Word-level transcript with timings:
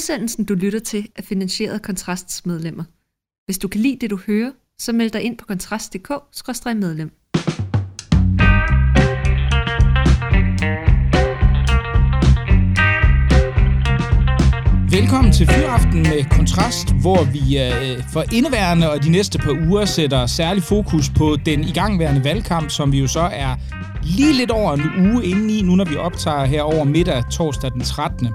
Udsendelsen, 0.00 0.44
du 0.44 0.54
lytter 0.54 0.78
til, 0.78 1.08
er 1.16 1.22
finansieret 1.22 1.74
af 1.74 1.82
Kontrasts 1.82 2.46
medlemmer. 2.46 2.84
Hvis 3.46 3.58
du 3.58 3.68
kan 3.68 3.80
lide 3.80 3.96
det, 4.00 4.10
du 4.10 4.18
hører, 4.26 4.50
så 4.78 4.92
meld 4.92 5.10
dig 5.10 5.22
ind 5.22 5.38
på 5.38 5.46
kontrast.dk-medlem. 5.46 7.10
Velkommen 14.90 15.32
til 15.32 15.46
Fyraften 15.46 16.02
med 16.02 16.30
Kontrast, 16.30 16.94
hvor 17.02 17.24
vi 17.24 17.58
øh, 17.58 18.02
for 18.12 18.24
indeværende 18.32 18.90
og 18.90 19.02
de 19.04 19.10
næste 19.10 19.38
par 19.38 19.68
uger 19.68 19.84
sætter 19.84 20.26
særlig 20.26 20.62
fokus 20.62 21.10
på 21.10 21.36
den 21.46 21.64
igangværende 21.64 22.24
valgkamp, 22.24 22.70
som 22.70 22.92
vi 22.92 22.98
jo 22.98 23.06
så 23.06 23.28
er 23.32 23.56
lige 24.02 24.32
lidt 24.32 24.50
over 24.50 24.72
en 24.72 25.10
uge 25.10 25.24
inde 25.24 25.58
i, 25.58 25.62
nu 25.62 25.74
når 25.76 25.84
vi 25.84 25.96
optager 25.96 26.44
her 26.44 26.62
over 26.62 26.84
middag 26.84 27.24
torsdag 27.30 27.70
den 27.72 27.80
13. 27.80 28.28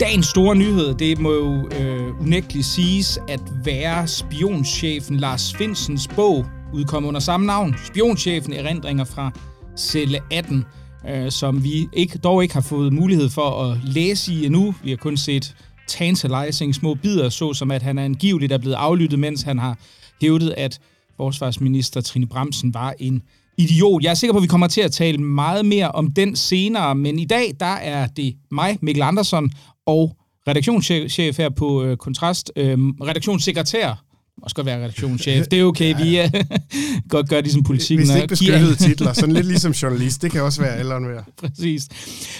Dagens 0.00 0.26
store 0.26 0.56
nyhed, 0.56 0.94
det 0.94 1.18
må 1.18 1.32
jo 1.32 1.68
øh, 1.80 2.20
unægteligt 2.20 2.66
siges 2.66 3.18
at 3.28 3.40
være 3.64 4.08
spionchefen 4.08 5.16
Lars 5.16 5.54
Finsens 5.54 6.08
bog, 6.08 6.46
udkommet 6.74 7.08
under 7.08 7.20
samme 7.20 7.46
navn. 7.46 7.74
Spionchefen 7.86 8.52
erindringer 8.52 9.04
fra 9.04 9.30
celle 9.78 10.18
18, 10.30 10.64
øh, 11.08 11.30
som 11.30 11.64
vi 11.64 11.88
ikke, 11.92 12.18
dog 12.18 12.42
ikke 12.42 12.54
har 12.54 12.60
fået 12.60 12.92
mulighed 12.92 13.30
for 13.30 13.62
at 13.62 13.78
læse 13.84 14.32
i 14.32 14.46
endnu. 14.46 14.74
Vi 14.84 14.90
har 14.90 14.96
kun 14.96 15.16
set 15.16 15.56
tantalizing 15.88 16.74
små 16.74 16.94
bidder, 16.94 17.28
så 17.28 17.54
som 17.54 17.70
at 17.70 17.82
han 17.82 17.98
er 17.98 18.04
angiveligt 18.04 18.52
er 18.52 18.58
blevet 18.58 18.74
aflyttet, 18.74 19.18
mens 19.18 19.42
han 19.42 19.58
har 19.58 19.78
hævdet, 20.20 20.54
at 20.56 20.78
forsvarsminister 21.16 22.00
Trine 22.00 22.26
Bremsen 22.26 22.74
var 22.74 22.94
en 22.98 23.22
idiot. 23.58 24.02
Jeg 24.02 24.10
er 24.10 24.14
sikker 24.14 24.32
på, 24.32 24.38
at 24.38 24.42
vi 24.42 24.48
kommer 24.48 24.66
til 24.66 24.80
at 24.80 24.92
tale 24.92 25.18
meget 25.18 25.66
mere 25.66 25.90
om 25.90 26.12
den 26.12 26.36
senere, 26.36 26.94
men 26.94 27.18
i 27.18 27.24
dag, 27.24 27.52
der 27.60 27.66
er 27.66 28.06
det 28.06 28.34
mig, 28.50 28.78
Mikkel 28.82 29.02
Andersen, 29.02 29.52
og 29.86 30.16
redaktionschef 30.48 31.38
her 31.38 31.48
på 31.48 31.82
øh, 31.84 31.96
Kontrast, 31.96 32.52
øh, 32.56 32.78
redaktionssekretær 32.78 34.05
også 34.42 34.56
godt 34.56 34.66
være 34.66 34.78
redaktionschef. 34.78 35.46
Det 35.46 35.60
er 35.60 35.64
okay, 35.64 35.98
ja. 35.98 36.04
vi 36.04 36.16
er 36.16 36.30
godt 37.08 37.28
gør 37.28 37.40
ligesom 37.40 37.62
politikken. 37.62 37.98
Hvis 37.98 38.08
det 38.08 38.16
ikke 38.16 38.28
beskyttede 38.28 38.74
titler, 38.74 39.12
sådan 39.12 39.34
lidt 39.34 39.46
ligesom 39.52 39.72
journalist, 39.72 40.22
det 40.22 40.32
kan 40.32 40.42
også 40.42 40.62
være 40.62 40.78
eller 40.78 40.98
mere. 40.98 41.24
Præcis. 41.36 41.88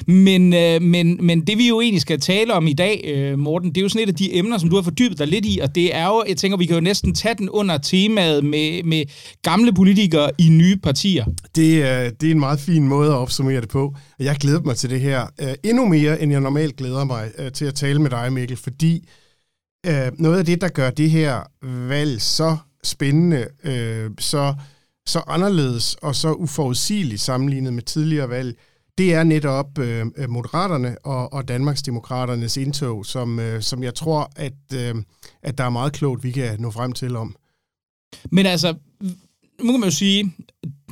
Men, 0.06 0.54
øh, 0.54 0.82
men, 0.82 1.18
men 1.26 1.46
det 1.46 1.58
vi 1.58 1.68
jo 1.68 1.80
egentlig 1.80 2.00
skal 2.00 2.20
tale 2.20 2.54
om 2.54 2.66
i 2.66 2.72
dag, 2.72 3.04
øh, 3.14 3.38
Morten, 3.38 3.68
det 3.68 3.76
er 3.76 3.82
jo 3.82 3.88
sådan 3.88 4.02
et 4.02 4.08
af 4.08 4.14
de 4.14 4.36
emner, 4.36 4.58
som 4.58 4.70
du 4.70 4.76
har 4.76 4.82
fordybet 4.82 5.18
dig 5.18 5.26
lidt 5.26 5.46
i, 5.46 5.58
og 5.62 5.74
det 5.74 5.96
er 5.96 6.06
jo, 6.06 6.24
jeg 6.28 6.36
tænker, 6.36 6.58
vi 6.58 6.66
kan 6.66 6.74
jo 6.74 6.80
næsten 6.80 7.14
tage 7.14 7.34
den 7.34 7.48
under 7.48 7.78
temaet 7.78 8.44
med, 8.44 8.82
med 8.82 9.04
gamle 9.42 9.74
politikere 9.74 10.30
i 10.38 10.48
nye 10.48 10.76
partier. 10.76 11.24
Det, 11.56 11.76
øh, 11.76 12.12
det 12.20 12.26
er 12.26 12.30
en 12.30 12.40
meget 12.40 12.60
fin 12.60 12.88
måde 12.88 13.10
at 13.10 13.16
opsummere 13.16 13.60
det 13.60 13.68
på. 13.68 13.94
Jeg 14.18 14.36
glæder 14.36 14.60
mig 14.60 14.76
til 14.76 14.90
det 14.90 15.00
her 15.00 15.26
øh, 15.40 15.48
endnu 15.64 15.88
mere, 15.88 16.22
end 16.22 16.32
jeg 16.32 16.40
normalt 16.40 16.76
glæder 16.76 17.04
mig 17.04 17.30
øh, 17.38 17.52
til 17.52 17.64
at 17.64 17.74
tale 17.74 17.98
med 18.02 18.10
dig, 18.10 18.32
Mikkel, 18.32 18.56
fordi 18.56 19.08
øh, 19.86 20.12
noget 20.18 20.38
af 20.38 20.44
det, 20.44 20.60
der 20.60 20.68
gør 20.68 20.90
det 20.90 21.10
her 21.10 21.40
valg 21.88 22.22
så 22.22 22.56
spændende, 22.84 23.48
øh, 23.64 24.10
så, 24.18 24.54
så 25.06 25.22
anderledes 25.26 25.94
og 25.94 26.14
så 26.14 26.32
uforudsigeligt 26.32 27.20
sammenlignet 27.20 27.72
med 27.72 27.82
tidligere 27.82 28.28
valg, 28.28 28.56
det 28.98 29.14
er 29.14 29.24
netop 29.24 29.78
øh, 29.78 30.06
Moderaterne 30.28 30.96
og, 31.04 31.32
og 31.32 31.48
Danmarksdemokraternes 31.48 32.56
indtog, 32.56 33.06
som, 33.06 33.40
øh, 33.40 33.62
som 33.62 33.82
jeg 33.82 33.94
tror, 33.94 34.32
at, 34.36 34.52
øh, 34.74 34.94
at 35.42 35.58
der 35.58 35.64
er 35.64 35.70
meget 35.70 35.92
klogt, 35.92 36.24
vi 36.24 36.30
kan 36.30 36.60
nå 36.60 36.70
frem 36.70 36.92
til 36.92 37.16
om. 37.16 37.36
Men 38.30 38.46
altså, 38.46 38.74
nu 39.60 39.70
kan 39.70 39.80
man 39.80 39.88
jo 39.88 39.94
sige, 39.94 40.32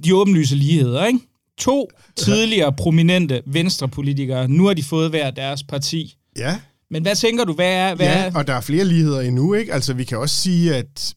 de 0.05 0.17
åbenlyse 0.17 0.57
ligheder, 0.57 1.07
ikke? 1.07 1.19
To 1.59 1.89
tidligere 2.17 2.73
prominente 2.73 3.43
venstrepolitikere, 3.47 4.49
nu 4.49 4.67
har 4.67 4.75
de 4.75 4.83
fået 4.83 5.11
hver 5.11 5.31
deres 5.31 5.63
parti. 5.63 6.17
Ja. 6.39 6.61
Men 6.91 7.03
hvad 7.03 7.17
tænker 7.17 7.45
du, 7.45 7.53
hvad 7.53 7.73
er... 7.73 7.95
Hvad 7.95 8.07
ja, 8.07 8.25
er? 8.25 8.35
og 8.35 8.47
der 8.47 8.55
er 8.55 8.61
flere 8.61 8.85
ligheder 8.85 9.21
endnu, 9.21 9.55
ikke? 9.55 9.73
Altså, 9.73 9.95
vi 9.95 10.05
kan 10.05 10.19
også 10.19 10.37
sige, 10.37 10.77
at 10.77 11.15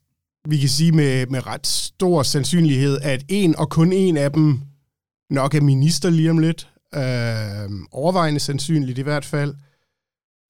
vi 0.49 0.57
kan 0.57 0.69
sige 0.69 0.91
med, 0.91 1.27
med 1.27 1.47
ret 1.47 1.67
stor 1.67 2.23
sandsynlighed, 2.23 2.97
at 3.01 3.23
en 3.29 3.55
og 3.55 3.69
kun 3.69 3.93
en 3.93 4.17
af 4.17 4.31
dem 4.31 4.59
nok 5.29 5.55
er 5.55 5.61
minister 5.61 6.09
lige 6.09 6.29
om 6.29 6.37
lidt. 6.37 6.69
Øh, 6.95 7.69
overvejende 7.91 8.39
sandsynligt 8.39 8.97
i 8.97 9.01
hvert 9.01 9.25
fald. 9.25 9.55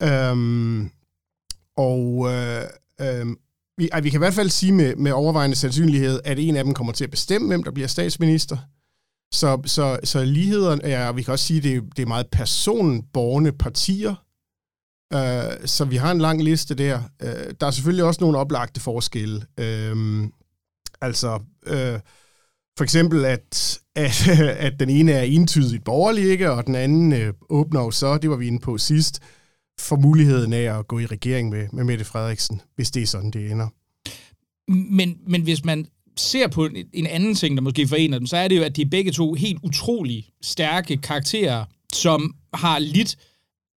Øh, 0.04 0.86
og 1.78 2.28
øh, 2.34 2.64
øh, 3.02 3.28
vi, 3.78 3.90
vi 4.04 4.10
kan 4.10 4.18
i 4.18 4.26
hvert 4.26 4.34
fald 4.34 4.50
sige 4.50 4.72
med, 4.72 4.96
med 4.96 5.12
overvejende 5.12 5.56
sandsynlighed, 5.56 6.20
at 6.26 6.40
en 6.40 6.56
af 6.56 6.64
dem 6.64 6.74
kommer 6.74 6.94
til 6.94 7.04
at 7.04 7.12
bestemme, 7.12 7.48
hvem 7.48 7.64
der 7.64 7.72
bliver 7.72 7.88
statsminister. 7.88 8.58
Så, 9.34 9.62
så, 9.66 10.00
så 10.04 10.24
lighederne, 10.24 10.82
ja, 10.88 11.12
vi 11.12 11.24
kan 11.24 11.32
også 11.32 11.46
sige, 11.46 11.58
at 11.58 11.64
det, 11.64 11.84
det 11.96 12.04
er 12.04 12.08
meget 12.08 12.28
personborgende 12.32 13.52
partier, 13.52 14.16
Øh, 15.14 15.68
så 15.68 15.86
vi 15.86 15.96
har 15.96 16.12
en 16.12 16.22
lang 16.22 16.44
liste 16.44 16.76
der. 16.76 17.02
Øh, 17.22 17.54
der 17.62 17.68
er 17.68 17.72
selvfølgelig 17.72 18.06
også 18.06 18.22
nogle 18.22 18.38
oplagte 18.38 18.80
forskelle. 18.80 19.46
Øh, 19.60 20.24
altså, 21.02 21.40
øh, 21.66 22.00
for 22.78 22.84
eksempel, 22.84 23.26
at, 23.26 23.80
at, 23.96 24.28
at 24.68 24.80
den 24.80 24.90
ene 24.90 25.12
er 25.12 25.22
entydigt 25.22 25.84
borgerlig, 25.84 26.24
ikke? 26.30 26.52
og 26.52 26.66
den 26.66 26.76
anden 26.76 27.14
øh, 27.14 27.34
åbner 27.50 27.82
jo 27.82 27.92
så, 27.92 28.18
det 28.18 28.30
var 28.30 28.36
vi 28.36 28.48
inde 28.48 28.60
på 28.60 28.78
sidst, 28.78 29.20
for 29.80 29.96
muligheden 29.96 30.54
af 30.54 30.80
at 30.80 30.88
gå 30.88 31.00
i 31.00 31.06
regering 31.06 31.50
med, 31.50 31.68
med 31.74 31.84
Mette 31.84 32.06
Frederiksen, 32.06 32.62
hvis 32.76 32.92
det 32.92 33.04
er 33.04 33.08
sådan, 33.08 33.32
det 33.32 33.52
ender. 33.52 33.68
Men, 34.72 35.18
men 35.28 35.42
hvis 35.42 35.66
man 35.66 35.88
ser 36.18 36.48
på 36.48 36.70
en 36.94 37.08
anden 37.08 37.36
ting, 37.36 37.58
der 37.58 37.62
måske 37.62 37.88
forener 37.88 38.18
dem, 38.18 38.28
så 38.28 38.38
er 38.38 38.48
det 38.48 38.58
jo, 38.58 38.64
at 38.64 38.76
de 38.76 38.82
er 38.82 38.90
begge 38.90 39.12
to 39.12 39.34
helt 39.34 39.60
utrolig 39.64 40.30
stærke 40.42 40.98
karakterer, 40.98 41.66
som 41.94 42.36
har 42.54 42.80
lidt 42.80 43.18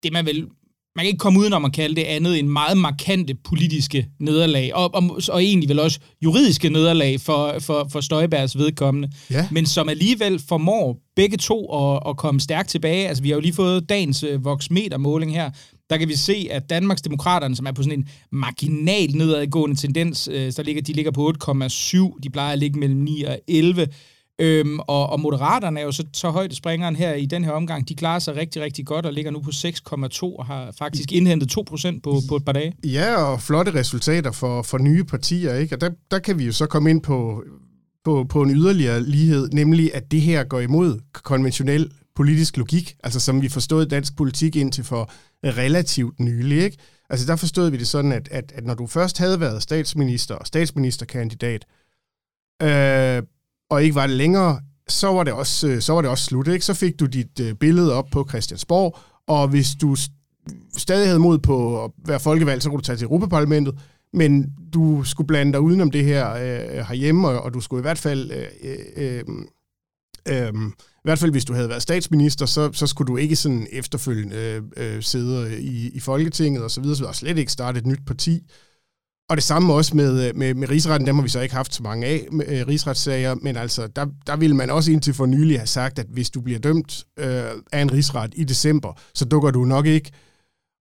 det, 0.02 0.12
man 0.12 0.26
vil 0.26 0.48
man 0.96 1.02
kan 1.02 1.06
ikke 1.06 1.18
komme 1.18 1.40
uden 1.40 1.52
om 1.52 1.64
at 1.64 1.72
kalde 1.72 1.96
det 1.96 2.02
andet 2.02 2.38
en 2.38 2.48
meget 2.48 2.78
markante 2.78 3.34
politiske 3.34 4.06
nederlag, 4.20 4.74
og, 4.74 4.94
og, 4.94 5.20
og 5.28 5.42
egentlig 5.42 5.68
vel 5.68 5.78
også 5.78 6.00
juridiske 6.24 6.68
nederlag 6.68 7.20
for, 7.20 7.58
for, 7.58 7.88
for 7.92 8.00
Støjbergs 8.00 8.58
vedkommende, 8.58 9.10
ja. 9.30 9.48
men 9.50 9.66
som 9.66 9.88
alligevel 9.88 10.40
formår 10.48 10.98
begge 11.16 11.36
to 11.36 11.64
at, 11.64 12.02
at 12.08 12.16
komme 12.16 12.40
stærkt 12.40 12.68
tilbage. 12.68 13.08
Altså, 13.08 13.22
vi 13.22 13.28
har 13.28 13.36
jo 13.36 13.40
lige 13.40 13.52
fået 13.52 13.88
dagens 13.88 14.24
uh, 14.24 14.44
voksmetermåling 14.44 15.32
her, 15.32 15.50
der 15.90 15.96
kan 15.96 16.08
vi 16.08 16.16
se, 16.16 16.48
at 16.50 16.70
Danmarks 16.70 17.02
Demokraterne, 17.02 17.56
som 17.56 17.66
er 17.66 17.72
på 17.72 17.82
sådan 17.82 17.98
en 17.98 18.08
marginal 18.32 19.16
nedadgående 19.16 19.76
tendens, 19.76 20.28
uh, 20.28 20.50
så 20.50 20.62
ligger, 20.62 20.82
de 20.82 20.92
ligger 20.92 21.10
på 21.10 21.32
8,7, 21.44 22.18
de 22.22 22.30
plejer 22.30 22.52
at 22.52 22.58
ligge 22.58 22.78
mellem 22.78 23.00
9 23.00 23.22
og 23.22 23.38
11, 23.48 23.88
Øhm, 24.40 24.78
og, 24.78 25.10
og 25.10 25.20
Moderaterne 25.20 25.80
er 25.80 25.84
jo 25.84 25.92
så, 25.92 26.04
så 26.12 26.30
højt 26.30 26.54
springeren 26.54 26.96
her 26.96 27.14
i 27.14 27.26
den 27.26 27.44
her 27.44 27.52
omgang. 27.52 27.88
De 27.88 27.94
klarer 27.94 28.18
sig 28.18 28.36
rigtig, 28.36 28.62
rigtig 28.62 28.86
godt 28.86 29.06
og 29.06 29.12
ligger 29.12 29.30
nu 29.30 29.40
på 29.40 29.50
6,2 29.50 30.22
og 30.22 30.46
har 30.46 30.72
faktisk 30.78 31.12
indhentet 31.12 31.58
2% 31.58 32.00
på, 32.02 32.20
på 32.28 32.36
et 32.36 32.44
par 32.44 32.52
dage. 32.52 32.74
Ja, 32.84 33.22
og 33.22 33.40
flotte 33.40 33.74
resultater 33.74 34.32
for, 34.32 34.62
for 34.62 34.78
nye 34.78 35.04
partier. 35.04 35.54
Ikke? 35.54 35.76
Og 35.76 35.80
der, 35.80 35.90
der 36.10 36.18
kan 36.18 36.38
vi 36.38 36.44
jo 36.44 36.52
så 36.52 36.66
komme 36.66 36.90
ind 36.90 37.02
på, 37.02 37.44
på, 38.04 38.26
på 38.28 38.42
en 38.42 38.50
yderligere 38.50 39.02
lighed, 39.02 39.48
nemlig 39.48 39.94
at 39.94 40.10
det 40.10 40.20
her 40.20 40.44
går 40.44 40.60
imod 40.60 41.00
konventionel 41.12 41.90
politisk 42.16 42.56
logik, 42.56 42.96
altså 43.04 43.20
som 43.20 43.42
vi 43.42 43.48
forstod 43.48 43.86
dansk 43.86 44.16
politik 44.16 44.56
indtil 44.56 44.84
for 44.84 45.10
relativt 45.44 46.20
nylig. 46.20 46.62
Ikke? 46.62 46.76
Altså 47.10 47.26
der 47.26 47.36
forstod 47.36 47.70
vi 47.70 47.76
det 47.76 47.88
sådan, 47.88 48.12
at, 48.12 48.28
at, 48.30 48.52
at 48.54 48.64
når 48.64 48.74
du 48.74 48.86
først 48.86 49.18
havde 49.18 49.40
været 49.40 49.62
statsminister 49.62 50.34
og 50.34 50.46
statsministerkandidat, 50.46 51.64
øh, 52.62 53.22
og 53.70 53.82
ikke 53.82 53.94
var 53.94 54.06
det 54.06 54.16
længere, 54.16 54.60
så 54.88 55.12
var 55.12 55.24
det 55.24 55.32
også, 55.32 55.68
øh, 55.68 55.80
så 55.80 55.92
var 55.92 56.00
det 56.00 56.10
også 56.10 56.24
slut. 56.24 56.48
Ikke? 56.48 56.64
Så 56.64 56.74
fik 56.74 57.00
du 57.00 57.06
dit 57.06 57.40
øh, 57.40 57.54
billede 57.54 57.94
op 57.94 58.06
på 58.12 58.26
Christiansborg, 58.28 58.98
og 59.28 59.48
hvis 59.48 59.68
du 59.80 59.96
stadig 60.78 61.06
havde 61.06 61.18
mod 61.18 61.38
på 61.38 61.84
at 61.84 61.90
være 62.06 62.20
folkevalgt, 62.20 62.62
så 62.62 62.70
kunne 62.70 62.78
du 62.78 62.84
tage 62.84 62.96
til 62.96 63.04
Europaparlamentet, 63.04 63.78
men 64.12 64.52
du 64.74 65.04
skulle 65.04 65.26
blande 65.26 65.52
dig 65.52 65.60
udenom 65.60 65.90
det 65.90 66.04
her 66.04 66.30
øh, 66.30 66.86
herhjemme, 66.86 67.28
og, 67.28 67.40
og 67.40 67.54
du 67.54 67.60
skulle 67.60 67.80
i 67.80 67.82
hvert 67.82 67.98
fald... 67.98 68.30
Øh, 68.30 68.46
øh, 68.96 69.22
øh, 70.28 70.44
øh 70.46 70.52
i 71.00 71.08
hvert 71.08 71.18
fald 71.18 71.30
hvis 71.30 71.44
du 71.44 71.52
havde 71.52 71.68
været 71.68 71.82
statsminister, 71.82 72.46
så, 72.46 72.70
så 72.72 72.86
skulle 72.86 73.08
du 73.08 73.16
ikke 73.16 73.36
sådan 73.36 73.66
efterfølgende 73.72 74.36
øh, 74.36 74.62
øh, 74.96 75.02
sidde 75.02 75.60
i, 75.60 75.90
i 75.90 76.00
Folketinget 76.00 76.62
og 76.62 76.70
så 76.70 76.80
videre, 76.80 77.08
og 77.08 77.14
slet 77.14 77.38
ikke 77.38 77.52
starte 77.52 77.78
et 77.78 77.86
nyt 77.86 78.00
parti. 78.06 78.40
Og 79.30 79.36
det 79.36 79.44
samme 79.44 79.72
også 79.72 79.96
med, 79.96 80.28
øh, 80.28 80.36
med, 80.36 80.54
med 80.54 80.70
rigsretten, 80.70 81.06
dem 81.06 81.14
har 81.14 81.22
vi 81.22 81.28
så 81.28 81.40
ikke 81.40 81.54
haft 81.54 81.74
så 81.74 81.82
mange 81.82 82.06
af, 82.06 82.28
med, 82.32 82.48
øh, 82.48 82.66
rigsretssager, 82.68 83.34
men 83.34 83.56
altså, 83.56 83.86
der, 83.86 84.06
der 84.26 84.36
ville 84.36 84.56
man 84.56 84.70
også 84.70 84.92
indtil 84.92 85.14
for 85.14 85.26
nylig 85.26 85.58
have 85.58 85.66
sagt, 85.66 85.98
at 85.98 86.06
hvis 86.08 86.30
du 86.30 86.40
bliver 86.40 86.58
dømt 86.58 87.04
øh, 87.18 87.44
af 87.72 87.82
en 87.82 87.92
rigsret 87.92 88.32
i 88.36 88.44
december, 88.44 88.92
så 89.14 89.24
dukker 89.24 89.50
du 89.50 89.64
nok 89.64 89.86
ikke 89.86 90.10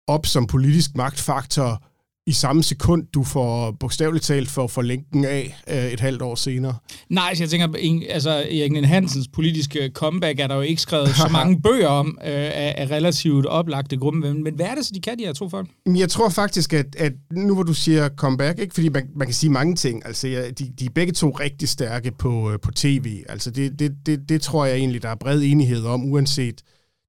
op 0.08 0.26
som 0.26 0.48
politisk 0.48 0.90
magtfaktor 0.96 1.84
i 2.30 2.32
samme 2.32 2.64
sekund, 2.64 3.08
du 3.14 3.24
får 3.24 3.72
bogstaveligt 3.72 4.26
talt 4.26 4.50
for, 4.50 4.68
for 4.68 4.82
lænken 4.82 5.26
af 5.26 5.62
øh, 5.68 5.86
et 5.86 6.00
halvt 6.00 6.22
år 6.22 6.36
senere. 6.36 6.76
Nej, 7.10 7.36
så 7.36 7.44
jeg 7.44 7.50
tænker, 7.50 7.68
altså 8.10 8.30
Erik 8.30 8.86
Hansens 8.86 9.28
politiske 9.28 9.92
comeback 9.94 10.40
er 10.40 10.48
der 10.48 10.56
jo 10.56 10.62
ikke 10.62 10.82
skrevet 10.82 11.10
så 11.10 11.28
mange 11.32 11.62
bøger 11.68 11.88
om 11.88 12.18
øh, 12.22 12.32
af, 12.34 12.76
af 12.78 12.92
relativt 12.92 13.46
oplagte 13.46 13.98
grupper. 13.98 14.34
Men, 14.34 14.54
hvad 14.56 14.66
er 14.66 14.76
det 14.76 14.86
så, 14.86 14.92
de 14.96 15.00
kan, 15.00 15.20
de 15.20 15.26
her 15.26 15.34
to 15.34 15.50
folk? 15.50 15.68
Jeg 15.86 16.10
tror 16.10 16.30
faktisk, 16.30 16.74
at, 16.74 16.96
at 16.98 17.14
nu 17.32 17.54
hvor 17.54 17.64
du 17.64 17.74
siger 17.74 18.10
comeback, 18.10 18.60
ikke 18.60 18.74
fordi 18.74 18.90
man, 18.90 19.08
man 19.16 19.28
kan 19.28 19.36
sige 19.36 19.50
mange 19.50 19.76
ting, 19.76 20.06
altså 20.06 20.28
de, 20.60 20.72
de 20.80 20.86
er 20.86 20.90
begge 20.96 21.14
to 21.14 21.30
rigtig 21.30 21.70
stærke 21.70 22.12
på, 22.12 22.52
øh, 22.52 22.60
på 22.60 22.72
tv. 22.72 23.24
Altså 23.30 23.52
det, 23.52 23.80
det, 23.80 23.92
det, 24.06 24.30
det 24.30 24.42
tror 24.42 24.66
jeg 24.66 24.78
egentlig, 24.78 25.02
der 25.02 25.10
er 25.10 25.16
bred 25.16 25.42
enighed 25.42 25.86
om, 25.86 26.12
uanset 26.12 26.62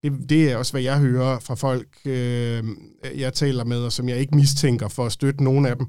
det, 0.04 0.12
det 0.28 0.50
er 0.52 0.56
også, 0.56 0.72
hvad 0.72 0.82
jeg 0.82 0.98
hører 0.98 1.38
fra 1.38 1.54
folk, 1.54 1.88
øh, 2.04 2.64
jeg 3.16 3.34
taler 3.34 3.64
med, 3.64 3.78
og 3.78 3.92
som 3.92 4.08
jeg 4.08 4.18
ikke 4.18 4.36
mistænker 4.36 4.88
for 4.88 5.06
at 5.06 5.12
støtte 5.12 5.44
nogen 5.44 5.66
af 5.66 5.76
dem. 5.76 5.86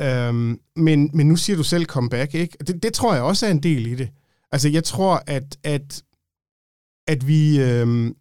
Øhm, 0.00 0.60
men, 0.76 1.10
men 1.14 1.28
nu 1.28 1.36
siger 1.36 1.56
du 1.56 1.62
selv 1.62 1.86
comeback, 1.86 2.34
ikke? 2.34 2.58
Det, 2.66 2.82
det 2.82 2.92
tror 2.92 3.14
jeg 3.14 3.22
også 3.22 3.46
er 3.46 3.50
en 3.50 3.62
del 3.62 3.86
i 3.86 3.94
det. 3.94 4.08
Altså, 4.52 4.68
jeg 4.68 4.84
tror, 4.84 5.22
at, 5.26 5.56
at, 5.64 6.02
at 7.06 7.28
vi... 7.28 7.60
Øh, 7.60 8.14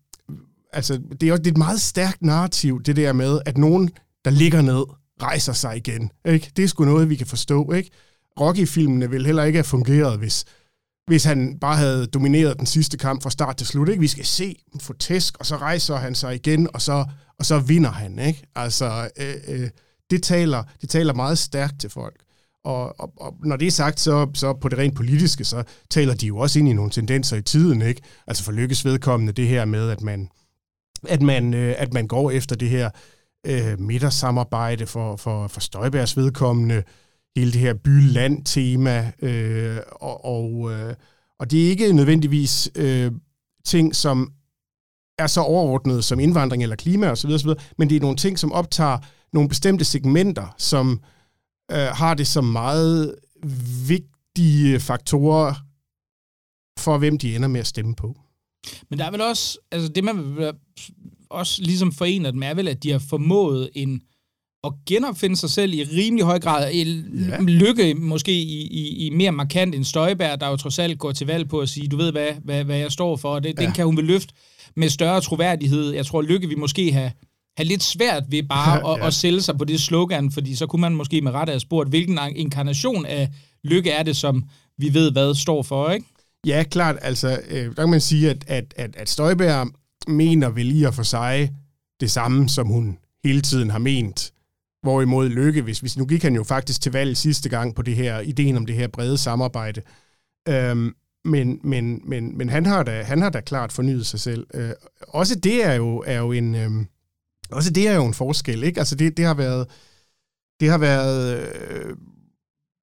altså, 0.73 1.01
det 1.21 1.29
er, 1.29 1.31
også, 1.31 1.41
det 1.41 1.47
er 1.47 1.51
et 1.51 1.57
meget 1.57 1.81
stærkt 1.81 2.21
narrativ, 2.21 2.83
det 2.83 2.95
der 2.95 3.13
med, 3.13 3.39
at 3.45 3.57
nogen, 3.57 3.89
der 4.25 4.31
ligger 4.31 4.61
ned, 4.61 4.85
rejser 5.21 5.53
sig 5.53 5.77
igen. 5.77 6.11
Ikke? 6.25 6.51
Det 6.55 6.63
er 6.63 6.67
sgu 6.67 6.85
noget, 6.85 7.09
vi 7.09 7.15
kan 7.15 7.27
forstå. 7.27 7.71
Ikke? 7.71 7.89
Rocky-filmene 8.39 9.09
ville 9.09 9.25
heller 9.25 9.43
ikke 9.43 9.57
have 9.57 9.63
fungeret, 9.63 10.17
hvis, 10.17 10.45
hvis 11.07 11.23
han 11.23 11.59
bare 11.59 11.77
havde 11.77 12.07
domineret 12.07 12.57
den 12.57 12.65
sidste 12.65 12.97
kamp 12.97 13.23
fra 13.23 13.29
start 13.29 13.57
til 13.57 13.67
slut. 13.67 13.89
Ikke? 13.89 13.99
Vi 13.99 14.07
skal 14.07 14.25
se, 14.25 14.55
få 14.81 14.93
tæsk, 14.93 15.37
og 15.39 15.45
så 15.45 15.57
rejser 15.57 15.95
han 15.95 16.15
sig 16.15 16.35
igen, 16.35 16.67
og 16.73 16.81
så, 16.81 17.05
og 17.39 17.45
så 17.45 17.59
vinder 17.59 17.91
han. 17.91 18.19
Ikke? 18.19 18.43
Altså, 18.55 19.09
øh, 19.19 19.35
øh, 19.47 19.69
det, 20.09 20.23
taler, 20.23 20.63
det 20.81 20.89
taler 20.89 21.13
meget 21.13 21.37
stærkt 21.37 21.79
til 21.79 21.89
folk. 21.89 22.15
Og, 22.63 22.99
og, 22.99 23.13
og 23.17 23.35
når 23.43 23.55
det 23.55 23.67
er 23.67 23.71
sagt, 23.71 23.99
så, 23.99 24.29
så 24.33 24.53
på 24.53 24.69
det 24.69 24.77
rent 24.77 24.95
politiske, 24.95 25.45
så 25.45 25.63
taler 25.89 26.13
de 26.13 26.27
jo 26.27 26.37
også 26.37 26.59
ind 26.59 26.69
i 26.69 26.73
nogle 26.73 26.91
tendenser 26.91 27.37
i 27.37 27.41
tiden. 27.41 27.81
Ikke? 27.81 28.01
Altså 28.27 28.43
for 28.43 28.51
lykkes 28.51 28.85
vedkommende 28.85 29.33
det 29.33 29.47
her 29.47 29.65
med, 29.65 29.89
at 29.89 30.01
man, 30.01 30.29
at 31.07 31.21
man, 31.21 31.53
øh, 31.53 31.75
at 31.77 31.93
man 31.93 32.07
går 32.07 32.31
efter 32.31 32.55
det 32.55 32.69
her 32.69 32.89
øh, 33.47 33.79
midtersamarbejde 33.79 34.87
for, 34.87 35.15
for, 35.15 35.47
for 35.47 35.59
Støjbergs 35.59 36.17
vedkommende, 36.17 36.83
hele 37.35 37.51
det 37.51 37.61
her 37.61 37.73
by-land-tema, 37.73 39.11
øh, 39.21 39.77
og, 39.91 40.25
og, 40.25 40.71
øh, 40.71 40.95
og 41.39 41.51
det 41.51 41.65
er 41.65 41.69
ikke 41.69 41.93
nødvendigvis 41.93 42.71
øh, 42.75 43.11
ting, 43.65 43.95
som 43.95 44.31
er 45.19 45.27
så 45.27 45.41
overordnet 45.41 46.03
som 46.03 46.19
indvandring 46.19 46.63
eller 46.63 46.75
klima 46.75 47.11
osv., 47.11 47.29
osv., 47.29 47.49
men 47.77 47.89
det 47.89 47.95
er 47.95 48.01
nogle 48.01 48.17
ting, 48.17 48.39
som 48.39 48.51
optager 48.51 48.97
nogle 49.33 49.49
bestemte 49.49 49.85
segmenter, 49.85 50.55
som 50.57 51.01
øh, 51.71 51.77
har 51.77 52.13
det 52.13 52.27
som 52.27 52.43
meget 52.43 53.15
vigtige 53.87 54.79
faktorer 54.79 55.53
for, 56.79 56.97
hvem 56.97 57.17
de 57.17 57.35
ender 57.35 57.47
med 57.47 57.59
at 57.59 57.67
stemme 57.67 57.95
på. 57.95 58.15
Men 58.89 58.99
der 58.99 59.05
er 59.05 59.11
vel 59.11 59.21
også, 59.21 59.59
altså 59.71 59.89
det 59.89 60.03
man 60.03 60.53
også 61.29 61.61
ligesom 61.61 61.91
forener 61.91 62.31
dem, 62.31 62.43
er 62.43 62.53
vel, 62.53 62.67
at 62.67 62.83
de 62.83 62.91
har 62.91 62.99
formået 62.99 63.69
en 63.73 64.01
at 64.65 64.73
genopfinde 64.87 65.35
sig 65.35 65.49
selv 65.49 65.73
i 65.73 65.83
rimelig 65.83 66.25
høj 66.25 66.39
grad. 66.39 66.73
Ja. 66.73 67.41
Lykke 67.41 67.93
måske 67.93 68.31
i, 68.31 68.67
i, 68.67 69.07
i 69.07 69.09
mere 69.09 69.31
markant 69.31 69.75
end 69.75 69.83
Støjberg, 69.83 70.41
der 70.41 70.47
jo 70.47 70.57
trods 70.57 70.79
alt 70.79 70.99
går 70.99 71.11
til 71.11 71.27
valg 71.27 71.49
på 71.49 71.59
at 71.59 71.69
sige, 71.69 71.87
du 71.87 71.97
ved, 71.97 72.11
hvad, 72.11 72.27
hvad, 72.43 72.63
hvad 72.63 72.77
jeg 72.77 72.91
står 72.91 73.15
for. 73.15 73.39
Det, 73.39 73.53
ja. 73.59 73.65
Den 73.65 73.73
kan 73.73 73.85
hun 73.85 73.97
vel 73.97 74.05
løfte 74.05 74.33
med 74.75 74.89
større 74.89 75.21
troværdighed. 75.21 75.91
Jeg 75.91 76.05
tror, 76.05 76.21
Lykke 76.21 76.47
vi 76.49 76.55
måske 76.55 76.91
have, 76.91 77.11
have 77.57 77.67
lidt 77.67 77.83
svært 77.83 78.23
ved 78.29 78.43
bare 78.43 78.71
ja, 78.71 78.89
ja. 78.89 79.01
At, 79.01 79.07
at 79.07 79.13
sælge 79.13 79.41
sig 79.41 79.57
på 79.57 79.65
det 79.65 79.81
slogan, 79.81 80.31
fordi 80.31 80.55
så 80.55 80.67
kunne 80.67 80.81
man 80.81 80.95
måske 80.95 81.21
med 81.21 81.31
rette 81.31 81.51
have 81.51 81.59
spurgt, 81.59 81.89
hvilken 81.89 82.19
inkarnation 82.35 83.05
af 83.05 83.29
Lykke 83.63 83.91
er 83.91 84.03
det, 84.03 84.17
som 84.17 84.43
vi 84.77 84.93
ved, 84.93 85.11
hvad 85.11 85.35
står 85.35 85.63
for, 85.63 85.89
ikke? 85.89 86.05
Ja, 86.45 86.63
klart. 86.63 86.95
Altså, 87.01 87.39
øh, 87.49 87.65
der 87.65 87.73
kan 87.73 87.89
man 87.89 88.01
sige, 88.01 88.29
at, 88.29 88.45
at, 88.47 88.73
at, 88.77 88.95
at 88.95 89.09
Støjberg 89.09 89.67
mener 90.07 90.49
vel 90.49 90.79
i 90.79 90.83
og 90.83 90.93
for 90.93 91.03
sig 91.03 91.51
det 91.99 92.11
samme, 92.11 92.49
som 92.49 92.67
hun 92.67 92.97
hele 93.23 93.41
tiden 93.41 93.69
har 93.69 93.79
ment. 93.79 94.31
Hvorimod 94.85 95.29
Lykke, 95.29 95.61
hvis, 95.61 95.79
hvis 95.79 95.97
nu 95.97 96.05
gik 96.05 96.23
han 96.23 96.35
jo 96.35 96.43
faktisk 96.43 96.81
til 96.81 96.91
valg 96.91 97.17
sidste 97.17 97.49
gang 97.49 97.75
på 97.75 97.81
det 97.81 97.95
her, 97.95 98.19
ideen 98.19 98.57
om 98.57 98.65
det 98.65 98.75
her 98.75 98.87
brede 98.87 99.17
samarbejde. 99.17 99.81
Øhm, 100.47 100.95
men, 101.23 101.59
men, 101.63 102.01
men, 102.03 102.37
men 102.37 102.49
han, 102.49 102.65
har 102.65 102.83
da, 102.83 103.03
han 103.03 103.21
har 103.21 103.29
da 103.29 103.41
klart 103.41 103.71
fornyet 103.71 104.05
sig 104.05 104.19
selv. 104.19 104.47
Øh, 104.53 104.71
også 105.07 105.35
det 105.35 105.65
er 105.65 105.73
jo, 105.73 106.03
er 106.07 106.17
jo 106.17 106.31
en... 106.31 106.55
Øh, 106.55 106.71
også 107.51 107.69
det 107.69 107.87
er 107.87 107.95
jo 107.95 108.05
en 108.05 108.13
forskel, 108.13 108.63
ikke? 108.63 108.79
Altså 108.79 108.95
det, 108.95 109.17
det 109.17 109.25
har 109.25 109.33
været, 109.33 109.67
det 110.59 110.69
har 110.69 110.77
været 110.77 111.37
øh, 111.37 111.95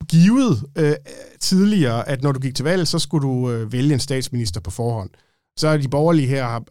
givet 0.09 0.65
øh, 0.79 0.95
tidligere, 1.41 2.09
at 2.09 2.23
når 2.23 2.33
du 2.33 2.41
gik 2.41 2.55
til 2.55 2.65
valg, 2.65 2.87
så 2.87 2.99
skulle 2.99 3.29
du 3.29 3.51
øh, 3.51 3.73
vælge 3.73 3.95
en 3.95 4.01
statsminister 4.01 4.61
på 4.61 4.71
forhånd. 4.71 5.11
Så 5.57 5.69
er 5.69 5.77
de 5.77 5.89
borgerlige 5.89 6.29
her, 6.29 6.45
har, 6.45 6.65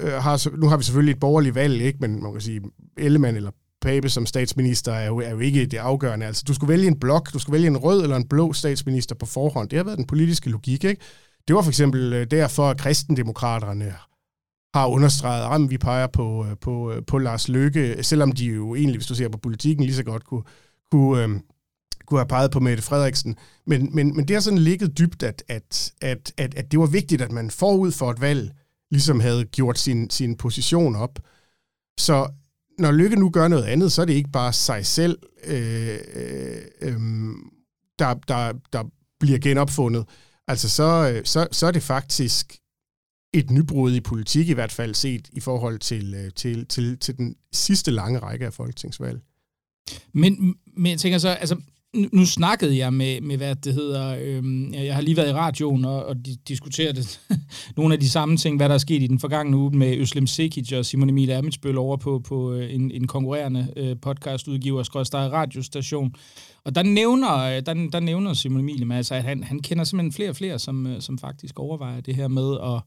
øh, 0.00 0.06
øh 0.06 0.22
har, 0.22 0.56
nu 0.56 0.68
har 0.68 0.76
vi 0.76 0.84
selvfølgelig 0.84 1.12
et 1.12 1.20
borgerligt 1.20 1.54
valg, 1.54 1.82
ikke? 1.82 1.98
men 2.00 2.22
man 2.22 2.32
kan 2.32 2.40
sige, 2.40 2.60
Ellemann 2.96 3.36
eller 3.36 3.50
Pape 3.82 4.08
som 4.08 4.26
statsminister 4.26 4.92
er 4.92 5.06
jo, 5.06 5.18
er 5.18 5.30
jo 5.30 5.38
ikke 5.38 5.66
det 5.66 5.78
afgørende. 5.78 6.26
Altså, 6.26 6.44
du 6.48 6.54
skulle 6.54 6.72
vælge 6.72 6.86
en 6.86 6.98
blok, 7.00 7.32
du 7.32 7.38
skulle 7.38 7.54
vælge 7.54 7.66
en 7.66 7.76
rød 7.76 8.02
eller 8.02 8.16
en 8.16 8.28
blå 8.28 8.52
statsminister 8.52 9.14
på 9.14 9.26
forhånd. 9.26 9.68
Det 9.68 9.76
har 9.76 9.84
været 9.84 9.98
den 9.98 10.06
politiske 10.06 10.50
logik, 10.50 10.84
ikke? 10.84 11.02
Det 11.48 11.56
var 11.56 11.62
for 11.62 11.70
eksempel 11.70 12.12
øh, 12.12 12.26
derfor, 12.30 12.70
at 12.70 12.78
kristendemokraterne 12.78 13.94
har 14.74 14.86
understreget, 14.86 15.64
at 15.64 15.70
vi 15.70 15.78
peger 15.78 16.06
på, 16.06 16.46
øh, 16.46 16.56
på, 16.60 16.92
øh, 16.92 17.02
på 17.06 17.18
Lars 17.18 17.48
Løkke, 17.48 18.02
selvom 18.02 18.32
de 18.32 18.44
jo 18.44 18.74
egentlig, 18.74 18.96
hvis 18.96 19.06
du 19.06 19.14
ser 19.14 19.28
på 19.28 19.38
politikken, 19.38 19.84
lige 19.84 19.96
så 19.96 20.04
godt 20.04 20.24
kunne, 20.24 20.42
kunne, 20.90 21.22
øhm, 21.22 21.40
kunne 22.06 22.20
have 22.20 22.28
peget 22.28 22.50
på 22.50 22.60
Mette 22.60 22.82
Frederiksen. 22.82 23.36
Men, 23.66 23.94
men, 23.94 24.16
men 24.16 24.28
det 24.28 24.36
har 24.36 24.40
sådan 24.40 24.58
ligget 24.58 24.98
dybt, 24.98 25.22
at, 25.22 25.44
at, 25.48 25.92
at, 26.02 26.32
at, 26.36 26.54
at 26.54 26.72
det 26.72 26.80
var 26.80 26.86
vigtigt, 26.86 27.22
at 27.22 27.32
man 27.32 27.50
forud 27.50 27.92
for 27.92 28.10
et 28.10 28.20
valg 28.20 28.50
ligesom 28.90 29.20
havde 29.20 29.44
gjort 29.44 29.78
sin, 29.78 30.10
sin 30.10 30.36
position 30.36 30.96
op. 30.96 31.18
Så 31.98 32.28
når 32.78 32.92
Lykke 32.92 33.16
nu 33.16 33.30
gør 33.30 33.48
noget 33.48 33.64
andet, 33.64 33.92
så 33.92 34.02
er 34.02 34.06
det 34.06 34.12
ikke 34.12 34.30
bare 34.30 34.52
sig 34.52 34.86
selv, 34.86 35.18
øh, 35.44 35.98
øh, 36.14 36.62
øhm, 36.80 37.50
der, 37.98 38.14
der, 38.14 38.52
der 38.72 38.84
bliver 39.20 39.38
genopfundet. 39.38 40.04
Altså 40.48 40.68
så, 40.68 41.12
øh, 41.12 41.24
så, 41.24 41.48
så 41.52 41.66
er 41.66 41.70
det 41.70 41.82
faktisk 41.82 42.58
et 43.34 43.50
nybrud 43.50 43.94
i 43.94 44.00
politik, 44.00 44.48
i 44.48 44.52
hvert 44.52 44.72
fald 44.72 44.94
set 44.94 45.28
i 45.32 45.40
forhold 45.40 45.78
til, 45.78 46.14
øh, 46.14 46.30
til, 46.36 46.66
til, 46.66 46.98
til 46.98 47.16
den 47.16 47.36
sidste 47.52 47.90
lange 47.90 48.18
række 48.18 48.46
af 48.46 48.52
folketingsvalg. 48.52 49.20
Men, 50.12 50.54
men 50.76 50.90
jeg 50.90 50.98
tænker 50.98 51.18
så, 51.18 51.28
altså, 51.28 51.56
nu 52.12 52.26
snakkede 52.26 52.76
jeg 52.76 52.92
med, 52.92 53.20
med 53.20 53.36
hvad 53.36 53.56
det 53.56 53.74
hedder, 53.74 54.16
øhm, 54.22 54.74
jeg 54.74 54.94
har 54.94 55.02
lige 55.02 55.16
været 55.16 55.28
i 55.28 55.32
radioen 55.32 55.84
og, 55.84 56.06
og 56.06 56.26
de, 56.26 56.36
diskuterede 56.48 57.02
nogle 57.76 57.94
af 57.94 58.00
de 58.00 58.10
samme 58.10 58.36
ting, 58.36 58.56
hvad 58.56 58.68
der 58.68 58.74
er 58.74 58.78
sket 58.78 59.02
i 59.02 59.06
den 59.06 59.18
forgangne 59.18 59.56
uge 59.56 59.70
med 59.70 59.96
Øslem 59.96 60.26
Sekic 60.26 60.72
og 60.72 60.86
Simon 60.86 61.10
Emil 61.10 61.30
Amitsbøl 61.30 61.78
over 61.78 61.96
på, 61.96 62.18
på 62.18 62.52
øh, 62.52 62.74
en, 62.74 62.90
en 62.90 63.06
konkurrerende 63.06 63.72
øh, 63.76 63.96
podcastudgiver, 64.02 64.82
Skrødstad 64.82 65.32
radiostation. 65.32 66.14
Og 66.64 66.74
der 66.74 66.82
nævner, 66.82 67.36
øh, 67.38 67.62
der, 67.66 67.88
der 67.92 68.00
nævner 68.00 68.34
Simon 68.34 68.60
Emil, 68.60 68.92
altså, 68.92 69.14
at 69.14 69.22
han, 69.22 69.42
han 69.42 69.58
kender 69.58 69.84
simpelthen 69.84 70.12
flere 70.12 70.30
og 70.30 70.36
flere, 70.36 70.58
som, 70.58 70.86
øh, 70.86 71.00
som 71.00 71.18
faktisk 71.18 71.58
overvejer 71.58 72.00
det 72.00 72.16
her 72.16 72.28
med 72.28 72.58
at, 72.62 72.82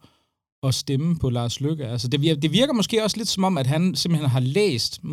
at 0.64 0.76
stemme 0.76 1.16
på 1.20 1.30
Lars 1.30 1.62
Lykke. 1.62 1.88
Altså, 1.88 2.08
det, 2.08 2.42
det 2.42 2.52
virker 2.52 2.74
måske 2.74 3.04
også 3.04 3.18
lidt 3.18 3.28
som 3.28 3.44
om, 3.44 3.58
at 3.58 3.68
han 3.68 3.96
simpelthen 3.96 4.30
har 4.30 4.40
læst 4.40 5.04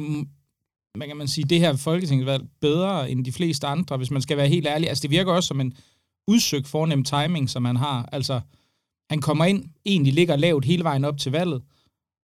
hvad 0.96 1.06
kan 1.06 1.16
man 1.16 1.28
sige, 1.28 1.44
det 1.44 1.60
her 1.60 1.76
folketingsvalg 1.76 2.44
bedre 2.60 3.10
end 3.10 3.24
de 3.24 3.32
fleste 3.32 3.66
andre, 3.66 3.96
hvis 3.96 4.10
man 4.10 4.22
skal 4.22 4.36
være 4.36 4.48
helt 4.48 4.66
ærlig. 4.66 4.88
Altså, 4.88 5.02
det 5.02 5.10
virker 5.10 5.32
også 5.32 5.46
som 5.46 5.60
en 5.60 5.72
udsøgt 6.28 6.68
fornem 6.68 7.04
timing, 7.04 7.50
som 7.50 7.64
han 7.64 7.76
har. 7.76 8.08
Altså, 8.12 8.40
han 9.10 9.20
kommer 9.20 9.44
ind, 9.44 9.64
egentlig 9.86 10.12
ligger 10.12 10.36
lavt 10.36 10.64
hele 10.64 10.84
vejen 10.84 11.04
op 11.04 11.18
til 11.18 11.32
valget, 11.32 11.62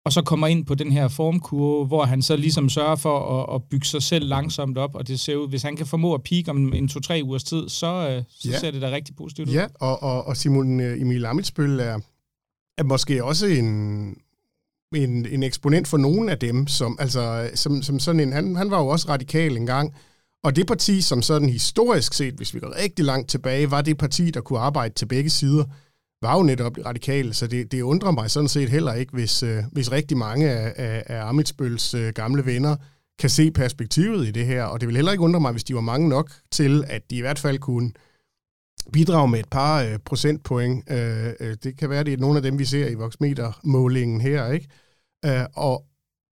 og 0.05 0.13
så 0.13 0.21
kommer 0.21 0.47
ind 0.47 0.65
på 0.65 0.75
den 0.75 0.91
her 0.91 1.07
formkurve, 1.07 1.85
hvor 1.85 2.05
han 2.05 2.21
så 2.21 2.35
ligesom 2.35 2.69
sørger 2.69 2.95
for 2.95 3.41
at, 3.41 3.55
at 3.55 3.63
bygge 3.63 3.85
sig 3.85 4.03
selv 4.03 4.27
langsomt 4.27 4.77
op, 4.77 4.95
og 4.95 5.07
det 5.07 5.19
ser 5.19 5.35
ud, 5.35 5.49
hvis 5.49 5.61
han 5.61 5.75
kan 5.75 5.85
formå 5.85 6.13
at 6.13 6.23
peak 6.23 6.47
om 6.47 6.73
en 6.73 6.87
to-tre 6.87 7.21
ugers 7.23 7.43
tid, 7.43 7.69
så, 7.69 8.09
øh, 8.09 8.23
så 8.29 8.49
ja. 8.49 8.59
ser 8.59 8.71
det 8.71 8.81
da 8.81 8.91
rigtig 8.91 9.15
positivt 9.15 9.49
ud. 9.49 9.53
Ja, 9.53 9.67
og, 9.79 10.03
og, 10.03 10.27
og 10.27 10.37
Simon 10.37 10.79
øh, 10.79 11.01
Emil 11.01 11.25
Amitsbøl 11.25 11.79
er, 11.79 11.99
er 12.77 12.83
måske 12.83 13.23
også 13.23 13.45
en, 13.45 14.09
en, 14.95 15.25
en 15.25 15.43
eksponent 15.43 15.87
for 15.87 15.97
nogen 15.97 16.29
af 16.29 16.39
dem, 16.39 16.67
som, 16.67 16.97
altså, 16.99 17.49
som, 17.55 17.81
som 17.81 17.99
sådan 17.99 18.19
en, 18.19 18.33
han, 18.33 18.55
han 18.55 18.71
var 18.71 18.79
jo 18.79 18.87
også 18.87 19.09
radikal 19.09 19.57
engang, 19.57 19.93
og 20.43 20.55
det 20.55 20.67
parti, 20.67 21.01
som 21.01 21.21
sådan 21.21 21.49
historisk 21.49 22.13
set, 22.13 22.33
hvis 22.33 22.53
vi 22.53 22.59
går 22.59 22.75
rigtig 22.83 23.05
langt 23.05 23.29
tilbage, 23.29 23.71
var 23.71 23.81
det 23.81 23.97
parti, 23.97 24.31
der 24.31 24.41
kunne 24.41 24.59
arbejde 24.59 24.93
til 24.93 25.05
begge 25.05 25.29
sider, 25.29 25.63
var 26.21 26.37
jo 26.37 26.43
netop 26.43 26.77
radikale, 26.85 27.33
så 27.33 27.47
det, 27.47 27.71
det 27.71 27.81
undrer 27.81 28.11
mig 28.11 28.31
sådan 28.31 28.49
set 28.49 28.69
heller 28.69 28.93
ikke, 28.93 29.13
hvis, 29.13 29.43
øh, 29.43 29.63
hvis 29.71 29.91
rigtig 29.91 30.17
mange 30.17 30.49
af, 30.49 30.73
af, 30.75 31.03
af 31.05 31.25
Amitsbøls 31.25 31.93
øh, 31.93 32.13
gamle 32.13 32.45
venner 32.45 32.75
kan 33.19 33.29
se 33.29 33.51
perspektivet 33.51 34.27
i 34.27 34.31
det 34.31 34.45
her, 34.45 34.63
og 34.63 34.81
det 34.81 34.87
vil 34.87 34.95
heller 34.95 35.11
ikke 35.11 35.23
undre 35.23 35.39
mig, 35.39 35.51
hvis 35.51 35.63
de 35.63 35.75
var 35.75 35.81
mange 35.81 36.09
nok 36.09 36.31
til, 36.51 36.83
at 36.87 37.01
de 37.09 37.15
i 37.15 37.21
hvert 37.21 37.39
fald 37.39 37.59
kunne 37.59 37.91
bidrage 38.93 39.27
med 39.27 39.39
et 39.39 39.49
par 39.49 39.83
øh, 39.83 39.99
procentpoint. 40.05 40.91
Øh, 40.91 41.33
øh, 41.39 41.55
det 41.63 41.77
kan 41.77 41.89
være, 41.89 42.03
det 42.03 42.13
er 42.13 42.17
nogle 42.17 42.37
af 42.37 42.43
dem, 42.43 42.59
vi 42.59 42.65
ser 42.65 42.87
i 42.87 42.93
Voxmeter-målingen 42.93 44.21
her, 44.21 44.51
ikke? 44.51 44.67
Øh, 45.25 45.45
og 45.55 45.85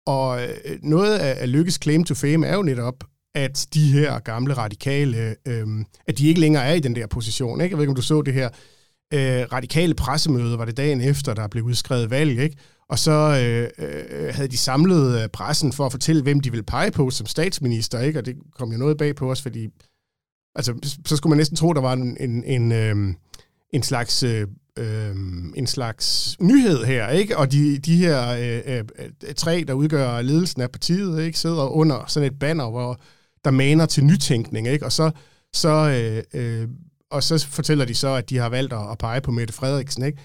og 0.05 0.41
øh, 0.43 0.49
noget 0.83 1.17
af, 1.19 1.41
af 1.41 1.51
Lykkes 1.51 1.79
claim 1.83 2.03
to 2.03 2.15
fame 2.15 2.47
er 2.47 2.55
jo 2.55 2.63
netop, 2.63 3.03
at 3.35 3.67
de 3.73 3.91
her 3.91 4.19
gamle 4.19 4.53
radikale, 4.53 5.35
øh, 5.47 5.67
at 6.07 6.17
de 6.17 6.27
ikke 6.27 6.41
længere 6.41 6.65
er 6.65 6.73
i 6.73 6.79
den 6.79 6.95
der 6.95 7.07
position. 7.07 7.61
Ikke? 7.61 7.73
Jeg 7.73 7.77
ved 7.77 7.83
ikke, 7.83 7.91
om 7.91 7.95
du 7.95 8.01
så 8.01 8.21
det 8.21 8.33
her 8.33 8.49
øh, 9.13 9.45
radikale 9.53 9.93
pressemøde, 9.93 10.57
var 10.57 10.65
det 10.65 10.77
dagen 10.77 11.01
efter, 11.01 11.33
der 11.33 11.47
blev 11.47 11.63
udskrevet 11.63 12.09
valg, 12.09 12.39
ikke? 12.39 12.57
og 12.89 12.99
så 12.99 13.11
øh, 13.11 13.87
øh, 13.87 14.03
øh 14.09 14.33
havde 14.33 14.47
de 14.47 14.57
samlet 14.57 15.21
øh, 15.21 15.29
pressen 15.29 15.73
for 15.73 15.85
at 15.85 15.91
fortælle, 15.91 16.23
hvem 16.23 16.39
de 16.39 16.51
ville 16.51 16.63
pege 16.63 16.91
på 16.91 17.09
som 17.09 17.27
statsminister, 17.27 17.99
ikke? 17.99 18.19
og 18.19 18.25
det 18.25 18.35
kom 18.55 18.71
jo 18.71 18.77
noget 18.77 18.97
bag 18.97 19.15
på 19.15 19.31
os, 19.31 19.41
fordi 19.41 19.67
altså, 20.55 20.95
så 21.05 21.15
skulle 21.15 21.31
man 21.31 21.37
næsten 21.37 21.57
tro, 21.57 21.73
der 21.73 21.81
var 21.81 21.93
en, 21.93 22.17
en, 22.19 22.43
en, 22.43 22.71
øh, 22.71 23.13
en 23.73 23.83
slags 23.83 24.23
øh, 24.23 24.47
øh, 24.77 25.15
en 25.55 25.67
slags 25.67 26.37
nyhed 26.41 26.83
her, 26.83 27.09
ikke? 27.09 27.37
Og 27.37 27.51
de, 27.51 27.77
de 27.77 27.97
her 27.97 28.29
øh, 28.29 28.83
øh, 29.25 29.33
tre, 29.35 29.63
der 29.67 29.73
udgør 29.73 30.21
ledelsen 30.21 30.61
af 30.61 30.71
partiet, 30.71 31.23
ikke? 31.23 31.39
sidder 31.39 31.67
under 31.67 32.05
sådan 32.07 32.27
et 32.27 32.39
banner, 32.39 32.69
hvor 32.69 32.99
der 33.45 33.51
maner 33.51 33.85
til 33.85 34.05
nytænkning, 34.05 34.67
ikke? 34.67 34.85
Og 34.85 34.91
så, 34.91 35.11
så, 35.53 35.69
øh, 35.89 36.41
øh, 36.41 36.67
og 37.11 37.23
så 37.23 37.47
fortæller 37.47 37.85
de 37.85 37.95
så, 37.95 38.15
at 38.15 38.29
de 38.29 38.37
har 38.37 38.49
valgt 38.49 38.73
at 38.73 38.97
pege 38.97 39.21
på 39.21 39.31
Mette 39.31 39.53
Frederiksen, 39.53 40.03
ikke? 40.03 40.21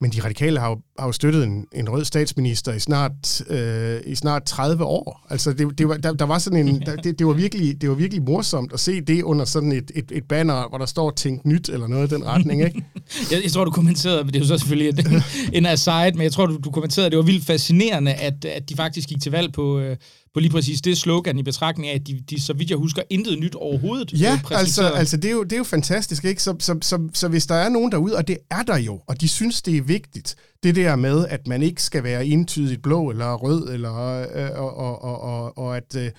Men 0.00 0.12
de 0.12 0.24
radikale 0.24 0.60
har 0.60 0.68
jo, 0.68 0.80
har 0.98 1.06
jo 1.06 1.12
støttet 1.12 1.44
en, 1.44 1.66
en 1.74 1.88
rød 1.88 2.04
statsminister 2.04 2.72
i 2.72 2.80
snart, 2.80 3.40
øh, 3.50 4.00
i 4.06 4.14
snart 4.14 4.44
30 4.44 4.84
år. 4.84 5.26
Altså, 5.30 5.52
det, 5.52 5.78
det 5.78 5.88
var, 5.88 5.96
der, 5.96 6.12
der 6.12 6.24
var 6.24 6.38
sådan 6.38 6.68
en, 6.68 6.80
der, 6.80 6.96
det, 6.96 7.18
det, 7.18 7.26
var 7.26 7.32
virkelig, 7.32 7.80
det 7.80 7.88
var 7.88 7.94
virkelig 7.94 8.22
morsomt 8.22 8.72
at 8.72 8.80
se 8.80 9.00
det 9.00 9.22
under 9.22 9.44
sådan 9.44 9.72
et, 9.72 9.90
et, 9.94 10.12
et 10.12 10.24
banner, 10.24 10.68
hvor 10.68 10.78
der 10.78 10.86
står 10.86 11.10
tænk 11.10 11.46
nyt 11.46 11.68
eller 11.68 11.86
noget 11.86 12.12
i 12.12 12.14
den 12.14 12.26
retning, 12.26 12.64
ikke? 12.64 12.84
jeg, 13.30 13.42
jeg 13.42 13.52
tror, 13.52 13.64
du 13.64 13.70
kommenterede, 13.70 14.24
men 14.24 14.32
det 14.32 14.36
er 14.36 14.40
jo 14.40 14.46
så 14.46 14.58
selvfølgelig 14.58 15.04
en, 15.06 15.22
en 15.52 15.66
aside, 15.66 16.12
men 16.14 16.22
jeg 16.22 16.32
tror, 16.32 16.46
du, 16.46 16.58
du 16.64 16.70
kommenterede, 16.70 17.06
at 17.06 17.12
det 17.12 17.18
var 17.18 17.24
vildt 17.24 17.46
fascinerende, 17.46 18.14
at, 18.14 18.44
at 18.44 18.68
de 18.68 18.76
faktisk 18.76 19.08
gik 19.08 19.22
til 19.22 19.32
valg 19.32 19.52
på, 19.52 19.78
øh, 19.78 19.96
på 20.34 20.40
lige 20.40 20.50
præcis 20.50 20.80
det 20.80 20.98
slogan 20.98 21.38
i 21.38 21.42
betragtning 21.42 21.88
af, 21.88 21.94
at 21.94 22.06
de, 22.06 22.20
de 22.30 22.40
så 22.40 22.52
vidt 22.52 22.70
jeg 22.70 22.78
husker, 22.78 23.02
intet 23.10 23.38
nyt 23.38 23.54
overhovedet 23.54 24.12
Ja, 24.12 24.40
altså, 24.50 24.88
altså 24.88 25.16
det, 25.16 25.28
er 25.28 25.32
jo, 25.32 25.42
det 25.42 25.52
er 25.52 25.58
jo 25.58 25.64
fantastisk, 25.64 26.24
ikke? 26.24 26.42
Så, 26.42 26.56
så, 26.58 26.78
så, 26.82 27.08
så 27.14 27.28
hvis 27.28 27.46
der 27.46 27.54
er 27.54 27.68
nogen 27.68 27.92
derude, 27.92 28.16
og 28.16 28.28
det 28.28 28.38
er 28.50 28.62
der 28.62 28.76
jo, 28.76 29.00
og 29.06 29.20
de 29.20 29.28
synes, 29.28 29.62
det 29.62 29.76
er 29.76 29.82
vigtigt, 29.82 30.36
det 30.62 30.76
der 30.76 30.96
med, 30.96 31.26
at 31.28 31.46
man 31.46 31.62
ikke 31.62 31.82
skal 31.82 32.02
være 32.02 32.26
entydigt 32.26 32.82
blå 32.82 33.10
eller 33.10 33.34
rød, 33.34 33.68
eller, 33.74 34.26
øh, 34.34 34.60
og, 34.60 34.76
og, 34.76 35.02
og, 35.02 35.20
og, 35.20 35.58
og 35.58 35.76
at 35.76 35.96
øh, 35.96 36.10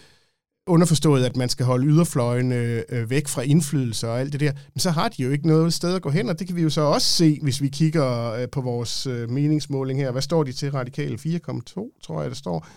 underforstået, 0.69 1.25
at 1.25 1.35
man 1.35 1.49
skal 1.49 1.65
holde 1.65 1.87
yderfløjene 1.87 2.83
øh, 2.89 3.09
væk 3.09 3.27
fra 3.27 3.41
indflydelse 3.41 4.09
og 4.09 4.19
alt 4.19 4.33
det 4.33 4.39
der, 4.39 4.51
men 4.73 4.79
så 4.79 4.91
har 4.91 5.09
de 5.09 5.23
jo 5.23 5.31
ikke 5.31 5.47
noget 5.47 5.73
sted 5.73 5.95
at 5.95 6.01
gå 6.01 6.09
hen, 6.09 6.29
og 6.29 6.39
det 6.39 6.47
kan 6.47 6.55
vi 6.55 6.61
jo 6.61 6.69
så 6.69 6.81
også 6.81 7.07
se, 7.07 7.39
hvis 7.41 7.61
vi 7.61 7.67
kigger 7.67 8.31
øh, 8.31 8.47
på 8.51 8.61
vores 8.61 9.07
øh, 9.07 9.29
meningsmåling 9.29 9.99
her. 9.99 10.11
Hvad 10.11 10.21
står 10.21 10.43
de 10.43 10.51
til 10.51 10.71
radikale? 10.71 11.15
4,2, 11.15 11.99
tror 12.03 12.21
jeg, 12.21 12.29
det 12.29 12.37
står 12.37 12.67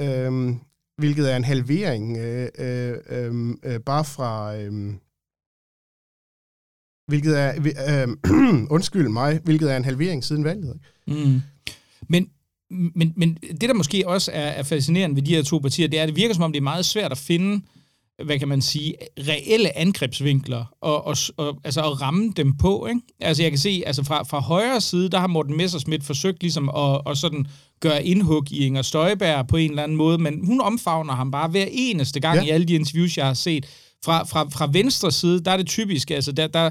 øh, 0.00 0.54
hvilket 0.98 1.32
er 1.32 1.36
en 1.36 1.44
halvering 1.44 2.16
øh, 2.16 2.48
øh, 2.58 2.98
øhm, 3.08 3.58
øh, 3.62 3.80
bare 3.80 4.04
fra... 4.04 4.56
Øh, 4.56 4.94
hvilket 7.06 7.40
er, 7.40 7.54
øh, 7.90 8.08
undskyld 8.76 9.08
mig, 9.08 9.40
hvilket 9.44 9.72
er 9.72 9.76
en 9.76 9.84
halvering 9.84 10.24
siden 10.24 10.44
valget. 10.44 10.78
Mm. 11.06 11.40
Men, 12.08 12.30
men, 12.70 13.12
men 13.16 13.34
det, 13.34 13.60
der 13.60 13.74
måske 13.74 14.08
også 14.08 14.32
er, 14.32 14.48
er 14.48 14.62
fascinerende 14.62 15.16
ved 15.16 15.22
de 15.22 15.34
her 15.34 15.42
to 15.42 15.58
partier, 15.58 15.88
det 15.88 15.98
er, 15.98 16.02
at 16.02 16.08
det 16.08 16.16
virker 16.16 16.34
som 16.34 16.44
om, 16.44 16.52
det 16.52 16.60
er 16.60 16.62
meget 16.62 16.84
svært 16.84 17.12
at 17.12 17.18
finde 17.18 17.64
hvad 18.24 18.38
kan 18.38 18.48
man 18.48 18.62
sige, 18.62 18.94
reelle 19.18 19.78
angrebsvinkler 19.78 20.64
og, 20.80 21.06
og, 21.06 21.16
og 21.36 21.60
altså 21.64 21.80
at 21.80 22.00
ramme 22.00 22.32
dem 22.36 22.56
på. 22.56 22.86
Ikke? 22.86 23.00
Altså 23.20 23.42
jeg 23.42 23.52
kan 23.52 23.58
se, 23.58 23.82
altså 23.86 24.04
fra, 24.04 24.22
fra 24.22 24.40
højre 24.40 24.80
side, 24.80 25.08
der 25.08 25.18
har 25.18 25.26
Morten 25.26 25.56
Messersmith 25.56 26.04
forsøgt 26.04 26.42
ligesom 26.42 26.68
at, 26.76 27.00
at 27.06 27.18
sådan 27.18 27.46
gøre 27.80 28.04
indhug 28.04 28.52
i 28.52 28.66
Inger 28.66 28.82
Støjberg 28.82 29.46
på 29.46 29.56
en 29.56 29.70
eller 29.70 29.82
anden 29.82 29.96
måde, 29.96 30.18
men 30.18 30.46
hun 30.46 30.60
omfavner 30.60 31.14
ham 31.14 31.30
bare 31.30 31.48
hver 31.48 31.66
eneste 31.70 32.20
gang 32.20 32.38
ja. 32.38 32.44
i 32.44 32.50
alle 32.50 32.66
de 32.66 32.74
interviews, 32.74 33.16
jeg 33.16 33.26
har 33.26 33.34
set. 33.34 33.66
Fra, 34.04 34.24
fra, 34.24 34.42
fra 34.42 34.68
venstre 34.72 35.12
side, 35.12 35.44
der 35.44 35.50
er 35.50 35.56
det 35.56 35.66
typisk, 35.66 36.10
altså 36.10 36.32
der, 36.32 36.46
der, 36.46 36.70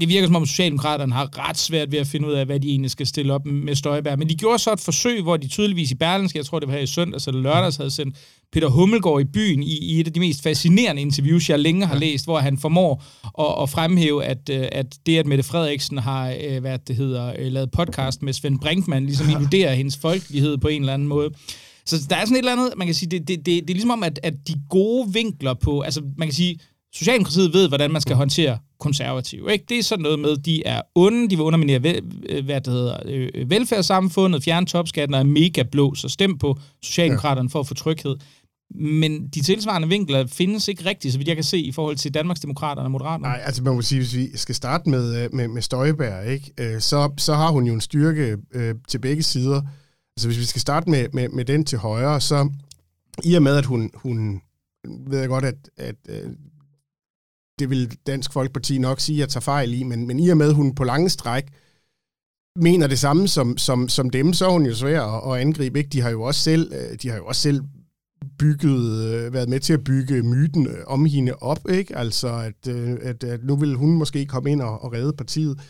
det 0.00 0.08
virker 0.08 0.26
som 0.26 0.36
om 0.36 0.46
Socialdemokraterne 0.46 1.12
har 1.12 1.48
ret 1.48 1.58
svært 1.58 1.92
ved 1.92 1.98
at 1.98 2.06
finde 2.06 2.28
ud 2.28 2.32
af, 2.32 2.46
hvad 2.46 2.60
de 2.60 2.68
egentlig 2.68 2.90
skal 2.90 3.06
stille 3.06 3.32
op 3.32 3.46
med 3.46 3.74
Støjberg. 3.74 4.18
Men 4.18 4.28
de 4.28 4.34
gjorde 4.34 4.58
så 4.58 4.72
et 4.72 4.80
forsøg, 4.80 5.22
hvor 5.22 5.36
de 5.36 5.48
tydeligvis 5.48 5.90
i 5.90 5.94
Berlinske, 5.94 6.36
jeg 6.36 6.46
tror 6.46 6.58
det 6.58 6.68
var 6.68 6.74
her 6.74 6.80
i 6.80 6.86
søndags 6.86 7.26
eller 7.26 7.40
lørdags, 7.40 7.76
havde 7.76 7.90
sendt 7.90 8.16
Peter 8.52 8.68
Hummelgaard 8.68 9.20
i 9.20 9.24
byen 9.24 9.62
i, 9.62 9.78
i 9.78 10.00
et 10.00 10.06
af 10.06 10.12
de 10.12 10.20
mest 10.20 10.42
fascinerende 10.42 11.02
interviews, 11.02 11.50
jeg 11.50 11.58
længe 11.58 11.86
har 11.86 11.98
læst, 11.98 12.24
hvor 12.24 12.38
han 12.38 12.58
formår 12.58 13.04
at, 13.38 13.62
at 13.62 13.70
fremhæve, 13.70 14.24
at, 14.24 14.50
øh, 14.50 14.68
at 14.72 14.86
det, 15.06 15.18
at 15.18 15.26
Mette 15.26 15.44
Frederiksen 15.44 15.98
har 15.98 16.34
øh, 16.44 16.60
hvad 16.60 16.78
det 16.78 16.96
hedder, 16.96 17.32
øh, 17.38 17.52
lavet 17.52 17.70
podcast 17.70 18.22
med 18.22 18.32
Svend 18.32 18.58
Brinkmann, 18.58 19.06
ligesom 19.06 19.30
inkluderer 19.40 19.74
hendes 19.74 19.96
folkelighed 19.96 20.58
på 20.58 20.68
en 20.68 20.82
eller 20.82 20.94
anden 20.94 21.08
måde. 21.08 21.30
Så 21.86 21.96
der 22.10 22.16
er 22.16 22.24
sådan 22.24 22.36
et 22.36 22.38
eller 22.38 22.52
andet, 22.52 22.72
man 22.76 22.86
kan 22.86 22.94
sige, 22.94 23.10
det, 23.10 23.28
det, 23.28 23.38
det, 23.38 23.46
det 23.46 23.70
er 23.70 23.74
ligesom 23.74 23.90
om, 23.90 24.02
at, 24.02 24.20
at 24.22 24.34
de 24.48 24.54
gode 24.70 25.12
vinkler 25.12 25.54
på, 25.54 25.80
altså 25.80 26.02
man 26.16 26.28
kan 26.28 26.34
sige, 26.34 26.58
Socialdemokratiet 26.94 27.52
ved, 27.52 27.68
hvordan 27.68 27.90
man 27.90 28.02
skal 28.02 28.16
håndtere 28.16 28.58
konservative. 28.84 29.52
Ikke? 29.52 29.64
Det 29.68 29.78
er 29.78 29.82
sådan 29.82 30.02
noget 30.02 30.18
med, 30.18 30.36
de 30.36 30.66
er 30.66 30.80
onde, 30.94 31.30
de 31.30 31.36
vil 31.36 31.44
underminere 31.44 31.82
vel, 31.82 32.02
øh, 32.28 32.44
hvad 32.44 32.60
det 32.60 32.72
hedder, 32.72 32.96
øh, 33.06 33.50
velfærdssamfundet, 33.50 34.42
fjerne 34.42 34.66
topskatten 34.66 35.14
og 35.14 35.20
er 35.20 35.24
mega 35.24 35.62
blå, 35.62 35.94
så 35.94 36.08
stem 36.08 36.38
på 36.38 36.58
Socialdemokraterne 36.82 37.50
for 37.50 37.60
at 37.60 37.66
få 37.66 37.74
tryghed. 37.74 38.16
Men 38.74 39.28
de 39.28 39.42
tilsvarende 39.42 39.88
vinkler 39.88 40.26
findes 40.26 40.68
ikke 40.68 40.84
rigtigt, 40.84 41.12
så 41.12 41.18
vidt 41.18 41.28
jeg 41.28 41.36
kan 41.36 41.44
se, 41.44 41.58
i 41.58 41.72
forhold 41.72 41.96
til 41.96 42.14
Danmarksdemokraterne 42.14 42.86
og 42.86 42.90
Moderaterne. 42.90 43.22
Nej, 43.22 43.40
altså 43.44 43.62
man 43.62 43.74
må 43.74 43.82
sige, 43.82 43.98
hvis 43.98 44.14
vi 44.16 44.28
skal 44.34 44.54
starte 44.54 44.90
med, 44.90 45.24
øh, 45.24 45.34
med, 45.34 45.48
med 45.48 45.62
Støjberg, 45.62 46.32
ikke? 46.32 46.80
Så, 46.80 47.12
så 47.16 47.34
har 47.34 47.50
hun 47.50 47.66
jo 47.66 47.74
en 47.74 47.80
styrke 47.80 48.36
øh, 48.54 48.74
til 48.88 48.98
begge 48.98 49.22
sider. 49.22 49.62
Altså 50.16 50.28
hvis 50.28 50.38
vi 50.38 50.44
skal 50.44 50.60
starte 50.60 50.90
med, 50.90 51.08
med, 51.12 51.28
med 51.28 51.44
den 51.44 51.64
til 51.64 51.78
højre, 51.78 52.20
så 52.20 52.48
i 53.24 53.34
og 53.34 53.42
med, 53.42 53.56
at 53.56 53.64
hun, 53.64 53.90
hun 53.94 54.40
ved 55.06 55.18
jeg 55.18 55.28
godt, 55.28 55.44
at, 55.44 55.54
at 55.76 55.94
det 57.58 57.70
vil 57.70 57.98
Dansk 58.06 58.32
Folkeparti 58.32 58.78
nok 58.78 59.00
sige, 59.00 59.16
at 59.16 59.20
jeg 59.20 59.28
tager 59.28 59.40
fejl 59.40 59.74
i, 59.74 59.82
men, 59.82 60.06
men 60.06 60.20
i 60.20 60.28
og 60.28 60.36
med, 60.36 60.48
at 60.48 60.54
hun 60.54 60.74
på 60.74 60.84
lange 60.84 61.10
stræk 61.10 61.44
mener 62.56 62.86
det 62.86 62.98
samme 62.98 63.28
som, 63.28 63.58
som, 63.58 63.88
som 63.88 64.10
dem, 64.10 64.32
så 64.32 64.46
er 64.46 64.50
hun 64.50 64.66
jo 64.66 64.74
svær 64.74 65.02
at, 65.02 65.34
at 65.34 65.40
angribe. 65.40 65.78
Ikke? 65.78 65.90
De 65.90 66.00
har 66.00 66.10
jo 66.10 66.22
også 66.22 66.40
selv, 66.40 66.72
øh, 66.72 66.98
de 67.02 67.08
har 67.08 67.16
jo 67.16 67.26
også 67.26 67.40
selv 67.40 67.62
bygget, 68.38 69.14
øh, 69.14 69.32
været 69.32 69.48
med 69.48 69.60
til 69.60 69.72
at 69.72 69.84
bygge 69.84 70.22
myten 70.22 70.66
øh, 70.66 70.84
om 70.86 71.04
hende 71.04 71.34
op, 71.34 71.70
ikke? 71.70 71.96
Altså, 71.96 72.28
at, 72.28 72.68
at, 72.68 73.24
at 73.24 73.44
nu 73.44 73.56
vil 73.56 73.74
hun 73.74 73.98
måske 73.98 74.26
komme 74.26 74.50
ind 74.50 74.60
og, 74.60 74.84
og 74.84 74.92
redde 74.92 75.12
partiet. 75.12 75.60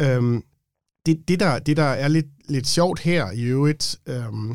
Øhm, 0.00 0.44
det, 1.06 1.28
det, 1.28 1.40
der, 1.40 1.58
det, 1.58 1.76
der 1.76 1.82
er 1.82 2.08
lidt, 2.08 2.26
lidt 2.48 2.66
sjovt 2.66 3.00
her 3.00 3.30
i 3.30 3.42
øvrigt, 3.42 4.00
øhm, 4.06 4.54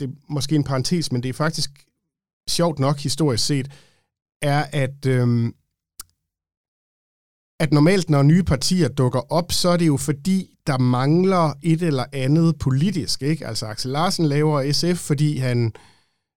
det 0.00 0.08
er 0.08 0.12
måske 0.28 0.54
en 0.54 0.64
parentes, 0.64 1.12
men 1.12 1.22
det 1.22 1.28
er 1.28 1.32
faktisk 1.32 1.70
sjovt 2.48 2.78
nok 2.78 2.98
historisk 2.98 3.46
set, 3.46 3.70
er, 4.42 4.66
at 4.72 5.06
øhm, 5.06 5.54
at 7.62 7.72
normalt, 7.72 8.10
når 8.10 8.22
nye 8.22 8.42
partier 8.42 8.88
dukker 8.88 9.32
op, 9.32 9.52
så 9.52 9.68
er 9.68 9.76
det 9.76 9.86
jo 9.86 9.96
fordi, 9.96 10.50
der 10.66 10.78
mangler 10.78 11.52
et 11.62 11.82
eller 11.82 12.04
andet 12.12 12.58
politisk. 12.58 13.22
Ikke? 13.22 13.46
Altså 13.46 13.66
Axel 13.66 13.90
Larsen 13.90 14.26
laver 14.26 14.72
SF, 14.72 14.98
fordi 14.98 15.38
han, 15.38 15.72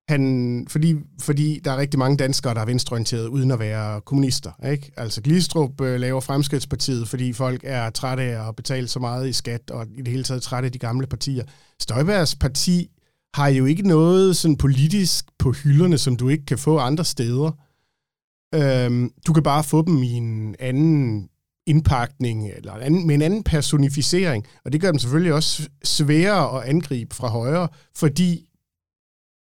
han, 0.09 0.65
fordi, 0.69 0.95
fordi 1.21 1.59
der 1.63 1.71
er 1.71 1.77
rigtig 1.77 1.99
mange 1.99 2.17
danskere, 2.17 2.53
der 2.53 2.61
er 2.61 2.65
venstreorienterede, 2.65 3.29
uden 3.29 3.51
at 3.51 3.59
være 3.59 4.01
kommunister. 4.01 4.65
Ikke? 4.71 4.91
Altså 4.97 5.21
Glistrup 5.21 5.81
øh, 5.81 5.99
laver 5.99 6.21
Fremskridtspartiet, 6.21 7.07
fordi 7.07 7.33
folk 7.33 7.61
er 7.63 7.89
trætte 7.89 8.23
af 8.23 8.47
at 8.47 8.55
betale 8.55 8.87
så 8.87 8.99
meget 8.99 9.29
i 9.29 9.33
skat, 9.33 9.71
og 9.71 9.85
i 9.97 10.01
det 10.01 10.07
hele 10.07 10.23
taget 10.23 10.43
trætte 10.43 10.65
af 10.65 10.71
de 10.71 10.79
gamle 10.79 11.07
partier. 11.07 11.43
Støjbergs 11.79 12.35
parti 12.35 12.89
har 13.33 13.47
jo 13.47 13.65
ikke 13.65 13.87
noget 13.87 14.37
sådan 14.37 14.57
politisk 14.57 15.25
på 15.39 15.51
hylderne, 15.51 15.97
som 15.97 16.15
du 16.15 16.29
ikke 16.29 16.45
kan 16.45 16.57
få 16.57 16.77
andre 16.77 17.05
steder. 17.05 17.64
Øhm, 18.55 19.11
du 19.27 19.33
kan 19.33 19.43
bare 19.43 19.63
få 19.63 19.85
dem 19.85 20.03
i 20.03 20.11
en 20.11 20.55
anden 20.59 21.29
indpakning, 21.67 22.51
eller 22.51 22.75
en 22.75 22.81
anden, 22.81 23.07
med 23.07 23.15
en 23.15 23.21
anden 23.21 23.43
personificering, 23.43 24.45
og 24.65 24.73
det 24.73 24.81
gør 24.81 24.91
dem 24.91 24.99
selvfølgelig 24.99 25.33
også 25.33 25.69
sværere 25.83 26.61
at 26.61 26.69
angribe 26.69 27.15
fra 27.15 27.27
højre, 27.27 27.67
fordi 27.95 28.49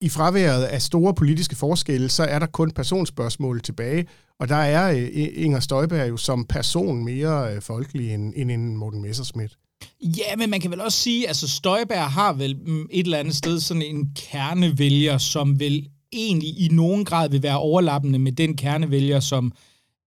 i 0.01 0.09
fraværet 0.09 0.63
af 0.63 0.81
store 0.81 1.13
politiske 1.13 1.55
forskelle, 1.55 2.09
så 2.09 2.23
er 2.23 2.39
der 2.39 2.45
kun 2.45 2.71
personspørgsmål 2.71 3.61
tilbage, 3.61 4.05
og 4.39 4.49
der 4.49 4.55
er 4.55 4.91
øh, 4.91 5.29
Inger 5.33 5.59
Støjberg 5.59 6.09
jo 6.09 6.17
som 6.17 6.45
person 6.45 7.05
mere 7.05 7.55
øh, 7.55 7.61
folkelig 7.61 8.13
end, 8.13 8.33
end 8.35 8.51
en 8.51 8.77
Morten 8.77 9.01
Messerschmidt. 9.01 9.57
Ja, 10.01 10.35
men 10.37 10.49
man 10.49 10.61
kan 10.61 10.71
vel 10.71 10.81
også 10.81 10.97
sige, 10.97 11.23
at 11.23 11.27
altså 11.27 11.47
Støjberg 11.47 12.11
har 12.11 12.33
vel 12.33 12.57
mm, 12.65 12.87
et 12.91 13.05
eller 13.05 13.17
andet 13.17 13.35
sted 13.35 13.59
sådan 13.59 13.81
en 13.81 14.09
kernevælger, 14.15 15.17
som 15.17 15.59
vil 15.59 15.89
egentlig 16.13 16.49
i 16.49 16.67
nogen 16.71 17.05
grad 17.05 17.29
vil 17.29 17.43
være 17.43 17.59
overlappende 17.59 18.19
med 18.19 18.31
den 18.31 18.57
kernevælger, 18.57 19.19
som, 19.19 19.51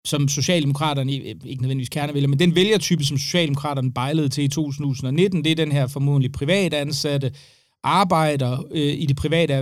som 0.04 0.28
Socialdemokraterne, 0.28 1.12
ikke 1.12 1.62
nødvendigvis 1.62 1.88
kernevælger, 1.88 2.28
men 2.28 2.38
den 2.38 2.54
vælgertype, 2.54 3.04
som 3.04 3.18
Socialdemokraterne 3.18 3.92
bejlede 3.92 4.28
til 4.28 4.44
i 4.44 4.48
2019, 4.48 5.44
det 5.44 5.52
er 5.52 5.56
den 5.56 5.72
her 5.72 5.86
formodentlig 5.86 6.32
privatansatte 6.32 7.32
arbejder 7.82 8.64
øh, 8.70 8.94
i 9.00 9.06
det 9.06 9.16
private 9.16 9.52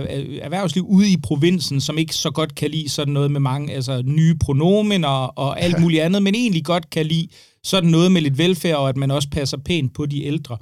erhvervsliv 0.41 0.85
ude 0.85 1.11
i 1.11 1.17
provinsen, 1.17 1.81
som 1.81 1.97
ikke 1.97 2.15
så 2.15 2.31
godt 2.31 2.55
kan 2.55 2.71
lide 2.71 2.89
sådan 2.89 3.13
noget 3.13 3.31
med 3.31 3.39
mange 3.39 3.73
altså 3.73 4.01
nye 4.05 4.35
pronomen 4.35 5.05
og, 5.05 5.37
og 5.37 5.61
alt 5.61 5.79
muligt 5.79 6.01
andet, 6.01 6.23
men 6.23 6.35
egentlig 6.35 6.65
godt 6.65 6.89
kan 6.89 7.05
lide 7.05 7.27
sådan 7.63 7.89
noget 7.89 8.11
med 8.11 8.21
lidt 8.21 8.37
velfærd, 8.37 8.75
og 8.75 8.89
at 8.89 8.97
man 8.97 9.11
også 9.11 9.29
passer 9.29 9.57
pænt 9.57 9.93
på 9.93 10.05
de 10.05 10.25
ældre. 10.25 10.57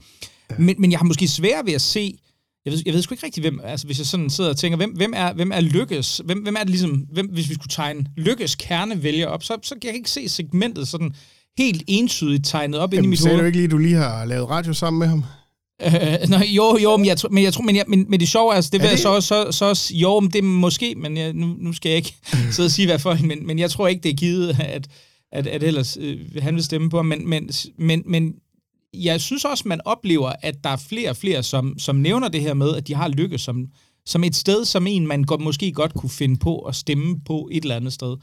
Men, 0.57 0.75
men 0.79 0.91
jeg 0.91 0.99
har 0.99 1.05
måske 1.05 1.27
svært 1.27 1.65
ved 1.65 1.73
at 1.73 1.81
se, 1.81 2.17
jeg 2.65 2.73
ved, 2.73 2.81
jeg 2.85 2.93
ved 2.93 3.01
sgu 3.01 3.13
ikke 3.13 3.25
rigtig, 3.25 3.41
hvem, 3.41 3.59
altså 3.63 3.85
hvis 3.85 3.97
jeg 3.97 4.05
sådan 4.05 4.29
sidder 4.29 4.49
og 4.49 4.57
tænker, 4.57 4.77
hvem, 4.77 4.91
hvem, 4.91 5.13
er, 5.15 5.33
hvem 5.33 5.51
er 5.51 5.61
Lykkes, 5.61 6.21
hvem, 6.25 6.39
hvem 6.39 6.55
er 6.55 6.59
det 6.59 6.69
ligesom, 6.69 6.91
hvem, 6.91 7.27
hvis 7.27 7.49
vi 7.49 7.53
skulle 7.53 7.69
tegne 7.69 8.05
Lykkes 8.17 8.55
kernevælger 8.55 9.27
op, 9.27 9.43
så, 9.43 9.57
så 9.63 9.75
kan 9.81 9.87
jeg 9.87 9.95
ikke 9.95 10.09
se 10.09 10.29
segmentet 10.29 10.87
sådan 10.87 11.11
helt 11.57 11.83
entydigt 11.87 12.45
tegnet 12.45 12.79
op 12.79 12.93
Jamen, 12.93 13.03
ind 13.03 13.05
i 13.05 13.09
mit 13.09 13.19
hoved. 13.19 13.29
Sagde 13.29 13.41
du 13.41 13.45
ikke 13.45 13.57
lige, 13.57 13.65
at 13.65 13.71
du 13.71 13.77
lige 13.77 13.95
har 13.95 14.25
lavet 14.25 14.49
radio 14.49 14.73
sammen 14.73 14.99
med 14.99 15.07
ham? 15.07 15.23
Øh, 15.81 16.29
nej, 16.29 16.47
jo, 16.49 16.77
jo, 16.83 16.97
men 16.97 17.05
jeg, 17.05 17.17
men 17.31 17.43
jeg 17.43 17.53
tror, 17.53 17.63
men, 17.63 17.75
jeg, 17.75 17.85
men, 17.87 18.05
men 18.09 18.19
det 18.19 18.27
sjove 18.27 18.51
er, 18.51 18.55
altså, 18.55 18.69
det 18.73 18.81
vil 18.81 18.89
jeg 18.89 18.99
så, 18.99 19.21
så, 19.21 19.51
så, 19.51 19.93
jo, 19.93 20.19
men 20.19 20.31
det 20.31 20.39
er 20.39 20.43
måske, 20.43 20.95
men 20.97 21.17
jeg, 21.17 21.33
nu, 21.33 21.55
nu 21.59 21.73
skal 21.73 21.89
jeg 21.89 21.97
ikke 21.97 22.15
sidde 22.51 22.67
og 22.67 22.71
sige, 22.71 22.85
hvad 22.85 22.99
for, 22.99 23.17
men, 23.21 23.47
men 23.47 23.59
jeg 23.59 23.71
tror 23.71 23.87
ikke, 23.87 24.03
det 24.03 24.09
er 24.09 24.15
givet, 24.15 24.59
at, 24.59 24.87
at, 25.31 25.47
at 25.47 25.63
ellers 25.63 25.97
øh, 26.01 26.17
han 26.39 26.55
vil 26.55 26.63
stemme 26.63 26.89
på 26.89 26.97
ham, 26.97 27.05
men, 27.05 27.29
men, 27.29 27.49
men, 27.77 28.03
men 28.05 28.33
jeg 29.03 29.21
synes 29.21 29.45
også, 29.45 29.63
man 29.67 29.81
oplever, 29.85 30.31
at 30.41 30.55
der 30.63 30.69
er 30.69 30.77
flere 30.77 31.09
og 31.09 31.17
flere, 31.17 31.43
som, 31.43 31.79
som 31.79 31.95
nævner 31.95 32.27
det 32.27 32.41
her 32.41 32.53
med, 32.53 32.75
at 32.75 32.87
de 32.87 32.95
har 32.95 33.07
lykke 33.07 33.37
som, 33.37 33.67
som 34.05 34.23
et 34.23 34.35
sted, 34.35 34.65
som 34.65 34.87
en, 34.87 35.07
man 35.07 35.23
godt, 35.23 35.41
måske 35.41 35.71
godt 35.71 35.93
kunne 35.93 36.09
finde 36.09 36.37
på 36.37 36.59
at 36.59 36.75
stemme 36.75 37.19
på 37.25 37.49
et 37.51 37.61
eller 37.63 37.75
andet 37.75 37.93
sted. 37.93 38.17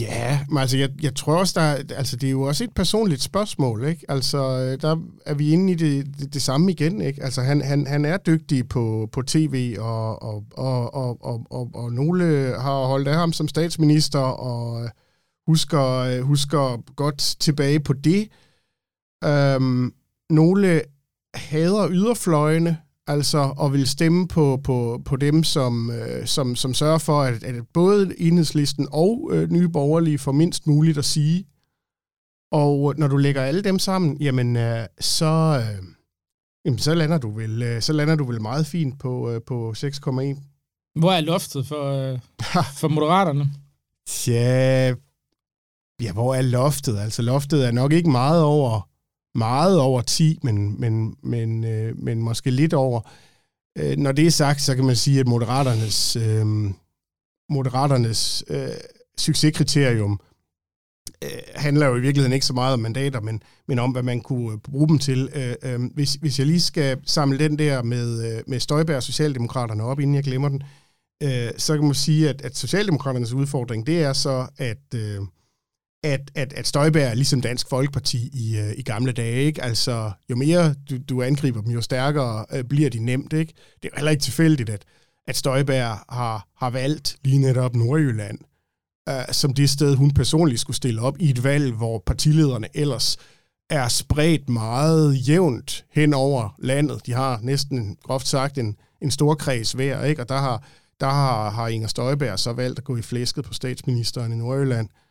Ja, 0.00 0.40
men 0.48 0.58
altså 0.58 0.76
jeg, 0.76 0.90
jeg 1.02 1.14
tror 1.14 1.36
også, 1.36 1.60
der, 1.60 1.94
altså 1.96 2.16
det 2.16 2.26
er 2.26 2.30
jo 2.30 2.42
også 2.42 2.64
et 2.64 2.74
personligt 2.74 3.22
spørgsmål, 3.22 3.84
ikke? 3.84 4.06
Altså 4.08 4.38
øh, 4.38 4.80
der 4.80 4.96
er 5.26 5.34
vi 5.34 5.50
inde 5.50 5.72
i 5.72 5.74
det, 5.74 6.06
det, 6.18 6.34
det 6.34 6.42
samme 6.42 6.72
igen, 6.72 7.00
ikke? 7.00 7.22
Altså 7.22 7.42
han, 7.42 7.62
han, 7.62 7.86
han 7.86 8.04
er 8.04 8.16
dygtig 8.16 8.68
på, 8.68 9.08
på 9.12 9.22
tv, 9.22 9.76
og, 9.78 10.22
og, 10.22 10.44
og, 10.52 10.94
og, 10.94 11.24
og, 11.24 11.46
og, 11.50 11.70
og 11.74 11.92
nogle 11.92 12.24
har 12.60 12.86
holdt 12.86 13.08
af 13.08 13.14
ham 13.14 13.32
som 13.32 13.48
statsminister, 13.48 14.18
og 14.18 14.84
øh, 14.84 14.90
husker, 15.46 15.98
øh, 15.98 16.20
husker 16.20 16.94
godt 16.96 17.36
tilbage 17.40 17.80
på 17.80 17.92
det. 17.92 18.28
Øhm, 19.24 19.92
nogle 20.30 20.82
hader 21.34 21.88
yderfløjene, 21.90 22.78
altså 23.06 23.54
og 23.56 23.72
vil 23.72 23.86
stemme 23.86 24.28
på, 24.28 24.60
på, 24.64 25.02
på 25.04 25.16
dem, 25.16 25.44
som, 25.44 25.90
øh, 25.90 26.26
som, 26.26 26.56
som 26.56 26.74
sørger 26.74 26.98
for, 26.98 27.22
at, 27.22 27.44
at 27.44 27.54
både 27.74 28.20
enhedslisten 28.20 28.88
og 28.92 29.30
øh, 29.32 29.50
nye 29.50 29.68
borgerlige 29.68 30.18
får 30.18 30.32
mindst 30.32 30.66
muligt 30.66 30.98
at 30.98 31.04
sige. 31.04 31.46
Og 32.52 32.94
når 32.98 33.08
du 33.08 33.16
lægger 33.16 33.42
alle 33.42 33.62
dem 33.62 33.78
sammen, 33.78 34.16
jamen 34.20 34.56
øh, 34.56 34.86
så, 35.00 35.62
øh, 35.62 35.84
jamen, 36.64 36.78
så, 36.78 36.94
lander 36.94 37.18
du 37.18 37.30
vel, 37.30 37.62
øh, 37.62 37.82
så 37.82 37.92
lander 37.92 38.14
du 38.14 38.24
vel 38.24 38.42
meget 38.42 38.66
fint 38.66 39.00
på, 39.00 39.30
øh, 39.30 39.40
på 39.46 39.74
6,1. 39.76 39.80
Hvor 40.98 41.12
er 41.12 41.20
loftet 41.20 41.66
for, 41.66 41.84
øh, 41.84 42.18
for 42.80 42.88
moderaterne? 42.88 43.50
Tja, 44.06 44.94
ja, 46.00 46.12
hvor 46.12 46.34
er 46.34 46.42
loftet? 46.42 46.98
Altså 46.98 47.22
loftet 47.22 47.66
er 47.66 47.70
nok 47.70 47.92
ikke 47.92 48.10
meget 48.10 48.42
over 48.42 48.88
meget 49.34 49.80
over 49.80 50.02
10, 50.02 50.38
men, 50.42 50.80
men, 50.80 51.16
men, 51.22 51.64
øh, 51.64 51.98
men 51.98 52.22
måske 52.22 52.50
lidt 52.50 52.74
over. 52.74 53.00
Øh, 53.78 53.96
når 53.96 54.12
det 54.12 54.26
er 54.26 54.30
sagt, 54.30 54.60
så 54.62 54.74
kan 54.74 54.84
man 54.84 54.96
sige, 54.96 55.20
at 55.20 55.28
Moderaternes, 55.28 56.16
øh, 56.16 56.46
Moderaternes 57.50 58.44
øh, 58.48 58.68
succeskriterium 59.18 60.20
øh, 61.24 61.30
handler 61.54 61.86
jo 61.86 61.96
i 61.96 62.00
virkeligheden 62.00 62.32
ikke 62.32 62.46
så 62.46 62.52
meget 62.52 62.74
om 62.74 62.80
mandater, 62.80 63.20
men, 63.20 63.42
men 63.68 63.78
om, 63.78 63.90
hvad 63.90 64.02
man 64.02 64.20
kunne 64.20 64.52
øh, 64.52 64.58
bruge 64.58 64.88
dem 64.88 64.98
til. 64.98 65.28
Øh, 65.34 65.54
øh, 65.62 65.80
hvis, 65.94 66.14
hvis 66.14 66.38
jeg 66.38 66.46
lige 66.46 66.60
skal 66.60 66.98
samle 67.06 67.38
den 67.38 67.58
der 67.58 67.82
med, 67.82 68.36
øh, 68.36 68.42
med 68.46 68.60
Støjberg 68.60 68.96
og 68.96 69.02
Socialdemokraterne 69.02 69.84
op, 69.84 70.00
inden 70.00 70.14
jeg 70.14 70.24
glemmer 70.24 70.48
den, 70.48 70.62
øh, 71.22 71.50
så 71.56 71.74
kan 71.74 71.84
man 71.84 71.94
sige, 71.94 72.28
at, 72.28 72.42
at 72.42 72.56
Socialdemokraternes 72.56 73.32
udfordring, 73.32 73.86
det 73.86 74.02
er 74.02 74.12
så, 74.12 74.46
at... 74.58 74.94
Øh, 74.94 75.20
at, 76.04 76.30
at, 76.34 76.52
at 76.52 76.66
Støjberg 76.66 77.02
er 77.02 77.14
ligesom 77.14 77.40
Dansk 77.40 77.68
Folkeparti 77.68 78.30
i, 78.32 78.58
øh, 78.58 78.72
i 78.76 78.82
gamle 78.82 79.12
dage. 79.12 79.44
Ikke? 79.44 79.62
Altså, 79.62 80.10
jo 80.30 80.36
mere 80.36 80.74
du, 80.90 80.98
du 81.08 81.22
angriber 81.22 81.60
dem, 81.60 81.70
jo 81.70 81.80
stærkere 81.80 82.46
øh, 82.52 82.64
bliver 82.64 82.90
de 82.90 82.98
nemt. 82.98 83.32
Ikke? 83.32 83.52
Det 83.82 83.90
er 83.92 83.96
heller 83.96 84.10
ikke 84.10 84.22
tilfældigt, 84.22 84.70
at, 84.70 84.84
at 85.26 85.36
Støjberg 85.36 85.98
har, 86.08 86.48
har 86.56 86.70
valgt 86.70 87.16
lige 87.24 87.38
netop 87.38 87.76
Nordjylland 87.76 88.38
øh, 89.08 89.32
som 89.32 89.54
det 89.54 89.70
sted, 89.70 89.94
hun 89.94 90.10
personligt 90.10 90.60
skulle 90.60 90.76
stille 90.76 91.00
op 91.00 91.16
i 91.20 91.30
et 91.30 91.44
valg, 91.44 91.72
hvor 91.72 92.02
partilederne 92.06 92.68
ellers 92.74 93.16
er 93.70 93.88
spredt 93.88 94.48
meget 94.48 95.28
jævnt 95.28 95.84
hen 95.92 96.14
over 96.14 96.54
landet. 96.58 97.06
De 97.06 97.12
har 97.12 97.38
næsten, 97.42 97.96
groft 98.02 98.28
sagt, 98.28 98.58
en, 98.58 98.76
en 99.00 99.10
stor 99.10 99.34
kreds 99.34 99.72
hver, 99.72 100.04
ikke? 100.04 100.22
og 100.22 100.28
der 100.28 100.38
har, 100.38 100.62
der 101.00 101.06
har, 101.06 101.50
har 101.50 101.68
Inger 101.68 101.88
Støjberg 101.88 102.38
så 102.38 102.52
valgt 102.52 102.78
at 102.78 102.84
gå 102.84 102.96
i 102.96 103.02
flæsket 103.02 103.44
på 103.44 103.54
statsministeren 103.54 104.32
i 104.32 104.36
Nordjylland. 104.36 104.88
Øh, 104.88 105.03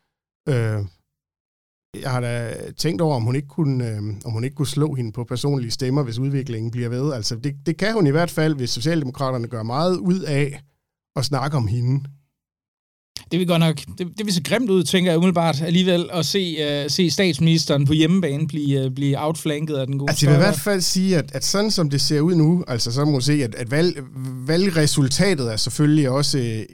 jeg 2.02 2.12
har 2.12 2.20
da 2.20 2.54
tænkt 2.78 3.02
over, 3.02 3.16
om 3.16 3.24
hun 3.24 3.36
ikke 3.36 3.48
kunne, 3.48 3.88
øh, 3.88 3.98
om 4.26 4.32
hun 4.32 4.44
ikke 4.44 4.56
kunne 4.56 4.68
slå 4.68 4.94
hende 4.94 5.12
på 5.12 5.24
personlige 5.24 5.72
stemmer, 5.72 6.04
hvis 6.04 6.20
udviklingen 6.20 6.72
bliver 6.72 6.90
ved. 6.90 7.14
Altså, 7.14 7.36
det, 7.36 7.56
det 7.66 7.78
kan 7.78 7.94
hun 7.94 8.08
i 8.08 8.12
hvert 8.12 8.32
fald, 8.32 8.56
hvis 8.56 8.70
Socialdemokraterne 8.70 9.48
gør 9.48 9.64
meget 9.64 9.98
ud 9.98 10.20
af 10.20 10.62
at 11.16 11.26
snakke 11.26 11.58
om 11.58 11.68
hende. 11.68 12.04
Det 13.32 13.40
vil 13.40 13.48
godt 13.48 13.60
nok, 13.60 13.76
det, 13.76 14.18
det 14.18 14.26
vil 14.26 14.34
se 14.34 14.44
grimt 14.44 14.70
ud, 14.70 14.84
tænker 14.84 15.12
jeg 15.12 15.18
umiddelbart 15.18 15.62
alligevel, 15.62 16.10
at 16.14 16.26
se, 16.26 16.84
uh, 16.84 16.92
se 16.92 17.10
statsministeren 17.10 17.86
på 17.86 17.94
hjemmebane 17.94 18.48
blive, 18.48 18.86
uh, 18.86 18.94
blive 18.94 19.24
outflanket 19.26 19.76
af 19.76 19.88
den 19.88 20.00
gode 20.00 20.10
Altså, 20.10 20.26
jeg 20.26 20.34
vil 20.34 20.40
i 20.40 20.46
hvert 20.46 20.60
fald 20.60 20.82
sige, 20.82 21.18
at, 21.18 21.32
at 21.32 21.46
sådan 21.46 21.72
som 21.72 21.90
det 21.90 22.02
ser 22.02 22.22
ud 22.22 22.36
nu, 22.36 22.64
altså 22.68 22.92
så 22.92 23.06
må 23.06 23.12
man 23.12 23.22
se, 23.22 23.44
at, 23.44 23.56
at 23.56 23.72
valg, 23.72 24.04
valgresultatet 24.48 25.52
er 25.52 25.58
selvfølgelig 25.58 26.10
også 26.10 26.66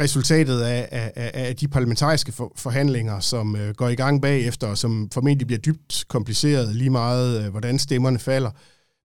resultatet 0.00 0.60
af, 0.60 0.88
af, 0.92 1.30
af 1.34 1.56
de 1.56 1.68
parlamentariske 1.68 2.32
for, 2.32 2.52
forhandlinger, 2.56 3.20
som 3.20 3.56
øh, 3.56 3.74
går 3.74 3.88
i 3.88 3.94
gang 3.94 4.22
bagefter, 4.22 4.66
og 4.66 4.78
som 4.78 5.10
formentlig 5.14 5.46
bliver 5.46 5.60
dybt 5.60 6.04
kompliceret 6.08 6.76
lige 6.76 6.90
meget, 6.90 7.44
øh, 7.44 7.50
hvordan 7.50 7.78
stemmerne 7.78 8.18
falder. 8.18 8.50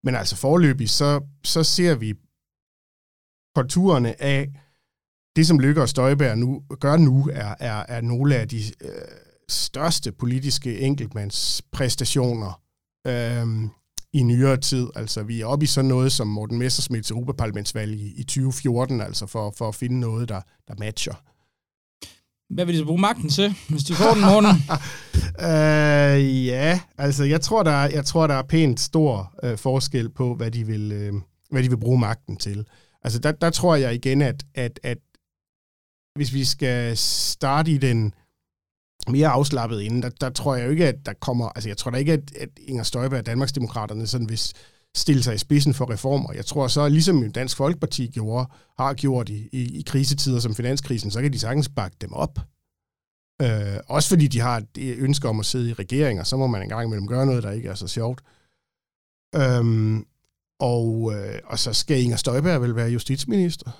Men 0.03 0.15
altså 0.15 0.35
forløbig, 0.35 0.89
så, 0.89 1.21
så 1.43 1.63
ser 1.63 1.95
vi 1.95 2.13
konturerne 3.55 4.21
af 4.21 4.49
det, 5.35 5.47
som 5.47 5.59
Lykke 5.59 5.81
og 5.81 5.89
Støjberg 5.89 6.37
nu, 6.37 6.63
gør 6.79 6.97
nu, 6.97 7.29
er, 7.33 7.55
er, 7.59 7.85
er 7.87 8.01
nogle 8.01 8.35
af 8.35 8.47
de 8.47 8.61
øh, 8.81 8.89
største 9.49 10.11
politiske 10.11 10.79
enkeltmandspræstationer 10.79 12.61
øh, 13.07 13.47
i 14.13 14.23
nyere 14.23 14.57
tid. 14.57 14.87
Altså, 14.95 15.23
vi 15.23 15.41
er 15.41 15.45
oppe 15.45 15.63
i 15.63 15.67
sådan 15.67 15.87
noget 15.87 16.11
som 16.11 16.27
Morten 16.27 16.57
Messersmiths 16.57 17.11
Europaparlamentsvalg 17.11 17.99
i, 17.99 18.13
i 18.17 18.23
2014, 18.23 19.01
altså 19.01 19.25
for, 19.25 19.53
for 19.57 19.67
at 19.67 19.75
finde 19.75 19.99
noget, 19.99 20.29
der, 20.29 20.41
der 20.67 20.73
matcher. 20.79 21.13
Hvad 22.53 22.65
vil 22.65 22.73
de 22.73 22.79
så 22.79 22.85
bruge 22.85 23.01
magten 23.01 23.29
til, 23.29 23.55
hvis 23.69 23.83
de 23.83 23.93
får 23.93 24.13
den 24.13 24.21
morgen? 24.21 24.45
uh, 24.45 26.45
ja, 26.53 26.79
altså 26.97 27.23
jeg 27.23 27.41
tror, 27.41 27.63
der 27.63 27.71
er, 27.71 27.89
jeg 27.89 28.05
tror, 28.05 28.27
der 28.27 28.35
er 28.35 28.41
pænt 28.41 28.79
stor 28.79 29.33
uh, 29.43 29.57
forskel 29.57 30.09
på, 30.09 30.35
hvad 30.35 30.51
de, 30.51 30.65
vil, 30.65 31.13
uh, 31.13 31.21
hvad 31.51 31.63
de 31.63 31.69
vil 31.69 31.77
bruge 31.77 31.99
magten 31.99 32.37
til. 32.37 32.65
Altså 33.03 33.19
der, 33.19 33.31
der 33.31 33.49
tror 33.49 33.75
jeg 33.75 33.95
igen, 33.95 34.21
at, 34.21 34.43
at, 34.55 34.79
at 34.83 34.97
hvis 36.15 36.33
vi 36.33 36.45
skal 36.45 36.97
starte 36.97 37.71
i 37.71 37.77
den 37.77 38.13
mere 39.07 39.27
afslappet 39.27 39.81
inden, 39.81 40.01
der, 40.01 40.09
der 40.09 40.29
tror 40.29 40.55
jeg 40.55 40.65
jo 40.65 40.71
ikke, 40.71 40.87
at 40.87 41.05
der 41.05 41.13
kommer, 41.21 41.49
altså 41.49 41.69
jeg 41.69 41.77
tror 41.77 41.91
da 41.91 41.97
ikke, 41.97 42.13
at, 42.13 42.35
at 42.37 42.49
Inger 42.67 42.83
Støjberg 42.83 43.19
og 43.19 43.25
Danmarksdemokraterne 43.25 44.07
sådan 44.07 44.27
hvis 44.27 44.53
stille 44.95 45.23
sig 45.23 45.35
i 45.35 45.37
spidsen 45.37 45.73
for 45.73 45.91
reformer. 45.91 46.33
Jeg 46.33 46.45
tror 46.45 46.67
så, 46.67 46.89
ligesom 46.89 47.31
Dansk 47.31 47.57
Folkeparti 47.57 48.07
gjorde, 48.07 48.49
har 48.79 48.93
gjort 48.93 49.29
i, 49.29 49.49
i, 49.51 49.79
i 49.79 49.83
krisetider 49.87 50.39
som 50.39 50.55
finanskrisen, 50.55 51.11
så 51.11 51.21
kan 51.21 51.33
de 51.33 51.39
sagtens 51.39 51.69
bakke 51.69 51.97
dem 52.01 52.13
op. 52.13 52.39
Øh, 53.41 53.79
også 53.87 54.09
fordi 54.09 54.27
de 54.27 54.39
har 54.39 54.63
et 54.77 54.97
ønske 54.97 55.29
om 55.29 55.39
at 55.39 55.45
sidde 55.45 55.69
i 55.69 55.73
regeringer, 55.73 56.23
så 56.23 56.37
må 56.37 56.47
man 56.47 56.61
engang 56.61 56.85
imellem 56.85 57.07
gøre 57.07 57.25
noget, 57.25 57.43
der 57.43 57.51
ikke 57.51 57.69
er 57.69 57.75
så 57.75 57.87
sjovt. 57.87 58.21
Øhm, 59.35 60.05
og, 60.59 61.13
øh, 61.15 61.39
og 61.45 61.59
så 61.59 61.73
skal 61.73 62.01
Inger 62.01 62.17
Støjberg 62.17 62.61
vel 62.61 62.75
være 62.75 62.89
justitsminister 62.89 63.71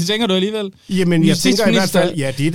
det 0.00 0.06
tænker 0.06 0.26
du 0.26 0.34
alligevel? 0.34 0.72
Jamen, 0.88 1.26
jeg 1.26 1.36
tænker 1.36 1.68
i 1.68 1.72
hvert 1.72 1.90
fald, 1.90 2.14
ja, 2.16 2.32
det 2.38 2.46
er 2.46 2.50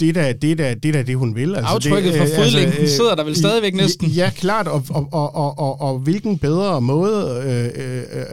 det, 0.00 0.08
er 0.08 0.12
da, 0.12 0.32
det, 0.32 0.50
er 0.50 0.54
da, 0.54 0.74
det, 0.74 0.88
er 0.88 0.92
da 0.92 1.02
det 1.02 1.16
hun 1.16 1.34
vil. 1.34 1.54
Altså, 1.54 1.74
Aftrykket 1.74 2.12
det, 2.12 2.18
fra 2.18 2.26
øh, 2.26 2.44
fodlænken 2.44 2.80
altså, 2.80 2.96
sidder 2.96 3.14
der 3.14 3.24
vel 3.24 3.36
stadigvæk 3.36 3.74
næsten? 3.74 4.08
Ja, 4.08 4.30
klart, 4.36 4.68
og, 4.68 4.84
og, 4.90 5.08
og, 5.12 5.34
og, 5.34 5.58
og, 5.58 5.80
og 5.80 5.98
hvilken 5.98 6.38
bedre 6.38 6.80
måde 6.80 7.42
øh, 7.46 8.18
øh, 8.18 8.24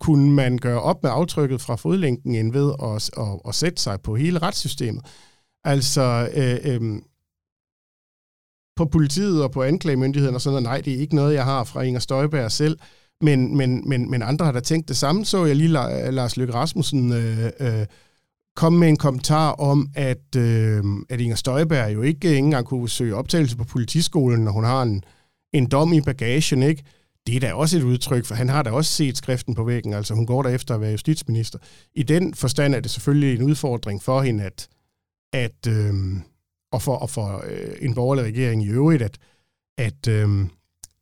kunne 0.00 0.30
man 0.30 0.58
gøre 0.58 0.80
op 0.80 1.02
med 1.02 1.10
aftrykket 1.14 1.60
fra 1.60 1.76
fodlænken, 1.76 2.34
end 2.34 2.52
ved 2.52 2.72
at, 2.82 3.10
at, 3.24 3.40
at 3.48 3.54
sætte 3.54 3.82
sig 3.82 4.00
på 4.00 4.16
hele 4.16 4.38
retssystemet? 4.38 5.02
Altså, 5.64 6.28
øh, 6.34 6.58
øh, 6.64 6.80
på 8.76 8.84
politiet 8.84 9.42
og 9.42 9.50
på 9.50 9.62
anklagemyndigheden 9.62 10.34
og 10.34 10.40
sådan 10.40 10.52
noget, 10.52 10.62
nej, 10.62 10.80
det 10.80 10.92
er 10.92 10.98
ikke 10.98 11.14
noget, 11.14 11.34
jeg 11.34 11.44
har 11.44 11.64
fra 11.64 11.82
Inger 11.82 12.00
Støjberg 12.00 12.52
selv. 12.52 12.78
Men, 13.22 13.56
men, 13.56 13.88
men, 13.88 14.10
men 14.10 14.22
andre 14.22 14.44
har 14.44 14.52
da 14.52 14.60
tænkt 14.60 14.88
det 14.88 14.96
samme. 14.96 15.24
Så 15.24 15.44
jeg 15.44 15.56
lige 15.56 15.68
Lars 16.10 16.36
Løkke 16.36 16.54
Rasmussen 16.54 17.12
øh, 17.12 17.50
øh, 17.60 17.86
komme 18.56 18.78
med 18.78 18.88
en 18.88 18.96
kommentar 18.96 19.50
om, 19.52 19.88
at, 19.94 20.36
øh, 20.36 20.84
at 21.10 21.20
Inger 21.20 21.36
Støjberg 21.36 21.94
jo 21.94 22.02
øh, 22.02 22.08
ikke 22.08 22.36
engang 22.36 22.66
kunne 22.66 22.88
søge 22.88 23.14
optagelse 23.14 23.56
på 23.56 23.64
politiskolen, 23.64 24.44
når 24.44 24.52
hun 24.52 24.64
har 24.64 24.82
en, 24.82 25.04
en 25.52 25.66
dom 25.66 25.92
i 25.92 26.00
bagagen, 26.00 26.62
ikke? 26.62 26.82
Det 27.26 27.36
er 27.36 27.40
da 27.40 27.54
også 27.54 27.78
et 27.78 27.82
udtryk, 27.82 28.24
for 28.24 28.34
han 28.34 28.48
har 28.48 28.62
da 28.62 28.70
også 28.70 28.92
set 28.92 29.16
skriften 29.16 29.54
på 29.54 29.64
væggen, 29.64 29.92
altså 29.92 30.14
hun 30.14 30.26
går 30.26 30.42
der 30.42 30.50
efter 30.50 30.74
at 30.74 30.80
være 30.80 30.90
justitsminister. 30.90 31.58
I 31.94 32.02
den 32.02 32.34
forstand 32.34 32.74
er 32.74 32.80
det 32.80 32.90
selvfølgelig 32.90 33.34
en 33.34 33.42
udfordring 33.42 34.02
for 34.02 34.22
hende, 34.22 34.44
at, 34.44 34.68
at 35.32 35.66
øh, 35.68 35.94
og 36.72 36.82
for, 36.82 36.96
og 36.96 37.10
for 37.10 37.44
øh, 37.46 37.74
en 37.80 37.94
borgerlig 37.94 38.24
regering 38.24 38.64
i 38.64 38.68
øvrigt, 38.68 39.02
at, 39.02 39.18
at, 39.78 40.08
øh, 40.08 40.46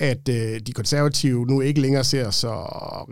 at 0.01 0.29
øh, 0.29 0.61
de 0.61 0.73
konservative 0.73 1.47
nu 1.47 1.61
ikke 1.61 1.81
længere 1.81 2.05
ser 2.05 2.31
så 2.31 2.53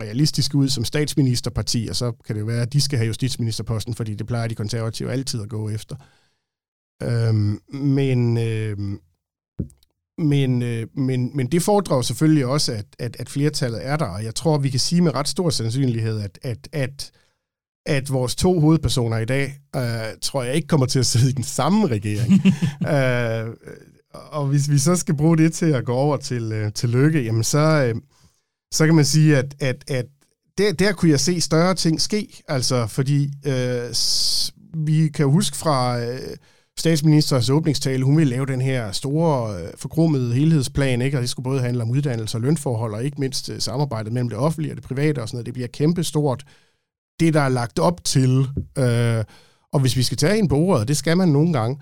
realistiske 0.01 0.57
ud 0.57 0.69
som 0.69 0.85
statsministerparti, 0.85 1.87
og 1.89 1.95
så 1.95 2.11
kan 2.11 2.35
det 2.35 2.41
jo 2.41 2.45
være, 2.45 2.61
at 2.61 2.73
de 2.73 2.81
skal 2.81 2.97
have 2.97 3.07
justitsministerposten, 3.07 3.93
fordi 3.93 4.15
det 4.15 4.27
plejer 4.27 4.47
de 4.47 4.55
konservative 4.55 5.11
altid 5.11 5.41
at 5.41 5.49
gå 5.49 5.69
efter. 5.69 5.95
Øhm, 7.03 7.59
men, 7.73 8.37
øh, 8.37 8.77
men, 10.17 10.61
øh, 10.61 10.87
men, 10.95 11.31
men 11.37 11.47
det 11.47 11.61
fordrer 11.61 12.01
selvfølgelig 12.01 12.45
også, 12.45 12.71
at, 12.71 12.85
at, 12.99 13.15
at 13.19 13.29
flertallet 13.29 13.85
er 13.85 13.97
der, 13.97 14.05
og 14.05 14.23
jeg 14.23 14.35
tror, 14.35 14.57
vi 14.57 14.69
kan 14.69 14.79
sige 14.79 15.01
med 15.01 15.15
ret 15.15 15.27
stor 15.27 15.49
sandsynlighed, 15.49 16.19
at, 16.21 16.39
at, 16.41 16.69
at, 16.71 17.11
at 17.85 18.13
vores 18.13 18.35
to 18.35 18.59
hovedpersoner 18.59 19.17
i 19.17 19.25
dag, 19.25 19.59
øh, 19.75 19.81
tror 20.21 20.43
jeg 20.43 20.55
ikke 20.55 20.67
kommer 20.67 20.85
til 20.85 20.99
at 20.99 21.05
sidde 21.05 21.29
i 21.29 21.33
den 21.33 21.43
samme 21.43 21.87
regering. 21.87 22.33
øh, 22.93 23.55
og 24.13 24.47
hvis 24.47 24.69
vi 24.69 24.77
så 24.77 24.95
skal 24.95 25.15
bruge 25.15 25.37
det 25.37 25.53
til 25.53 25.65
at 25.65 25.85
gå 25.85 25.93
over 25.93 26.17
til, 26.17 26.51
øh, 26.51 26.73
til 26.73 26.89
lykke, 26.89 27.23
jamen 27.23 27.43
så, 27.43 27.59
øh, 27.59 27.95
så 28.73 28.85
kan 28.85 28.95
man 28.95 29.05
sige, 29.05 29.37
at, 29.37 29.55
at, 29.59 29.83
at 29.87 30.05
der, 30.57 30.73
der 30.73 30.93
kunne 30.93 31.11
jeg 31.11 31.19
se 31.19 31.41
større 31.41 31.75
ting 31.75 32.01
ske, 32.01 32.43
altså 32.47 32.87
fordi 32.87 33.29
øh, 33.45 33.93
vi 34.73 35.07
kan 35.07 35.25
huske 35.25 35.57
fra 35.57 35.99
øh, 35.99 36.19
statsministers 36.79 37.49
åbningstale, 37.49 38.03
hun 38.03 38.17
ville 38.17 38.29
lave 38.29 38.45
den 38.45 38.61
her 38.61 38.91
store, 38.91 39.61
øh, 39.61 39.69
forgrummede 39.75 40.33
helhedsplan, 40.33 41.01
ikke? 41.01 41.17
og 41.17 41.21
det 41.21 41.29
skulle 41.29 41.43
både 41.43 41.61
handle 41.61 41.83
om 41.83 41.91
uddannelse 41.91 42.37
og 42.37 42.41
lønforhold, 42.41 42.93
og 42.93 43.03
ikke 43.03 43.19
mindst 43.19 43.49
øh, 43.49 43.59
samarbejdet 43.59 44.13
mellem 44.13 44.29
det 44.29 44.37
offentlige 44.37 44.71
og 44.73 44.75
det 44.75 44.83
private 44.83 45.21
og 45.21 45.27
sådan 45.27 45.35
noget. 45.35 45.45
Det 45.45 45.53
bliver 45.53 45.67
kæmpestort, 45.67 46.43
det 47.19 47.33
der 47.33 47.41
er 47.41 47.49
lagt 47.49 47.79
op 47.79 48.03
til. 48.03 48.47
Øh, 48.77 49.23
og 49.73 49.79
hvis 49.79 49.95
vi 49.95 50.03
skal 50.03 50.17
tage 50.17 50.37
en 50.37 50.47
på 50.47 50.55
ordet, 50.55 50.87
det 50.87 50.97
skal 50.97 51.17
man 51.17 51.29
nogle 51.29 51.53
gange, 51.53 51.79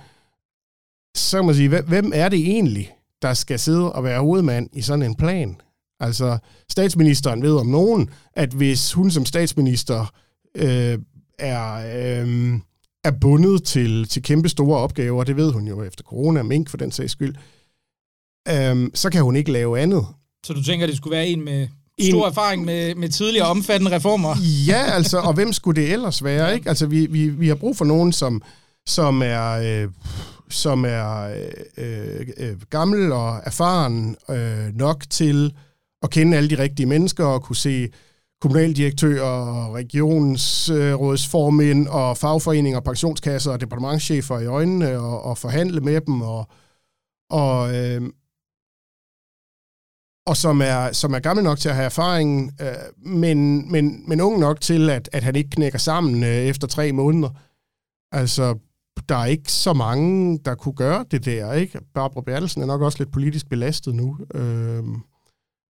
så 1.19 1.37
kan 1.37 1.45
man 1.45 1.55
sige, 1.55 1.81
hvem 1.81 2.11
er 2.15 2.29
det 2.29 2.39
egentlig, 2.39 2.91
der 3.21 3.33
skal 3.33 3.59
sidde 3.59 3.91
og 3.93 4.03
være 4.03 4.19
hovedmand 4.19 4.69
i 4.73 4.81
sådan 4.81 5.03
en 5.03 5.15
plan? 5.15 5.61
Altså, 5.99 6.37
statsministeren 6.69 7.43
ved 7.43 7.55
om 7.55 7.67
nogen, 7.67 8.09
at 8.33 8.49
hvis 8.49 8.93
hun 8.93 9.11
som 9.11 9.25
statsminister 9.25 10.13
øh, 10.55 10.99
er, 11.39 11.73
øh, 11.73 12.59
er 13.03 13.11
bundet 13.21 13.63
til, 13.63 14.07
til 14.07 14.23
kæmpe 14.23 14.49
store 14.49 14.79
opgaver, 14.79 15.23
det 15.23 15.37
ved 15.37 15.51
hun 15.51 15.67
jo 15.67 15.83
efter 15.83 16.03
corona, 16.03 16.43
mink 16.43 16.69
for 16.69 16.77
den 16.77 16.91
sags 16.91 17.11
skyld, 17.11 17.35
øh, 18.49 18.89
så 18.93 19.09
kan 19.09 19.23
hun 19.23 19.35
ikke 19.35 19.51
lave 19.51 19.79
andet. 19.79 20.05
Så 20.45 20.53
du 20.53 20.63
tænker, 20.63 20.87
det 20.87 20.97
skulle 20.97 21.15
være 21.15 21.27
en 21.27 21.45
med 21.45 21.67
stor 22.09 22.25
en, 22.25 22.31
erfaring 22.31 22.65
med, 22.65 22.95
med 22.95 23.09
tidligere 23.09 23.47
omfattende 23.47 23.95
reformer? 23.95 24.35
Ja, 24.67 24.83
altså, 24.91 25.19
og 25.19 25.33
hvem 25.33 25.53
skulle 25.53 25.81
det 25.81 25.93
ellers 25.93 26.23
være? 26.23 26.55
Ikke? 26.55 26.69
Altså, 26.69 26.87
vi, 26.87 27.05
vi, 27.05 27.29
vi 27.29 27.47
har 27.47 27.55
brug 27.55 27.77
for 27.77 27.85
nogen, 27.85 28.13
som, 28.13 28.41
som 28.85 29.21
er... 29.21 29.51
Øh, 29.51 29.89
som 30.49 30.85
er 30.85 31.33
øh, 31.77 32.27
øh, 32.37 32.61
gammel 32.69 33.11
og 33.11 33.41
erfaren 33.43 34.15
øh, 34.29 34.75
nok 34.75 35.03
til 35.09 35.53
at 36.03 36.09
kende 36.09 36.37
alle 36.37 36.49
de 36.49 36.59
rigtige 36.59 36.85
mennesker 36.85 37.25
og 37.25 37.43
kunne 37.43 37.55
se 37.55 37.89
kommunaldirektører, 38.41 39.73
regionsrådsformænd 39.73 41.87
og 41.87 42.17
fagforeninger, 42.17 42.79
pensionskasser 42.79 43.51
og 43.51 43.61
departementchefer 43.61 44.39
i 44.39 44.45
øjnene 44.45 44.99
og, 44.99 45.23
og 45.23 45.37
forhandle 45.37 45.81
med 45.81 46.01
dem 46.01 46.21
og, 46.21 46.47
og, 47.29 47.75
øh, 47.75 48.01
og 50.25 50.37
som 50.37 50.61
er, 50.61 50.91
som 50.91 51.13
er 51.13 51.19
gammel 51.19 51.43
nok 51.43 51.59
til 51.59 51.69
at 51.69 51.75
have 51.75 51.85
erfaring, 51.85 52.51
øh, 52.61 52.67
men, 52.97 53.71
men, 53.71 54.09
men 54.09 54.21
ung 54.21 54.39
nok 54.39 54.61
til, 54.61 54.89
at, 54.89 55.09
at 55.13 55.23
han 55.23 55.35
ikke 55.35 55.49
knækker 55.49 55.79
sammen 55.79 56.23
øh, 56.23 56.29
efter 56.29 56.67
tre 56.67 56.91
måneder. 56.91 57.29
Altså, 58.11 58.55
der 59.09 59.15
er 59.15 59.25
ikke 59.25 59.51
så 59.51 59.73
mange, 59.73 60.39
der 60.45 60.55
kunne 60.55 60.75
gøre 60.75 61.05
det 61.11 61.25
der, 61.25 61.53
ikke? 61.53 61.79
Barbara 61.93 62.21
Bertelsen 62.21 62.61
er 62.61 62.65
nok 62.65 62.81
også 62.81 62.97
lidt 62.99 63.11
politisk 63.11 63.49
belastet 63.49 63.95
nu. 63.95 64.17
Øh, 64.33 64.83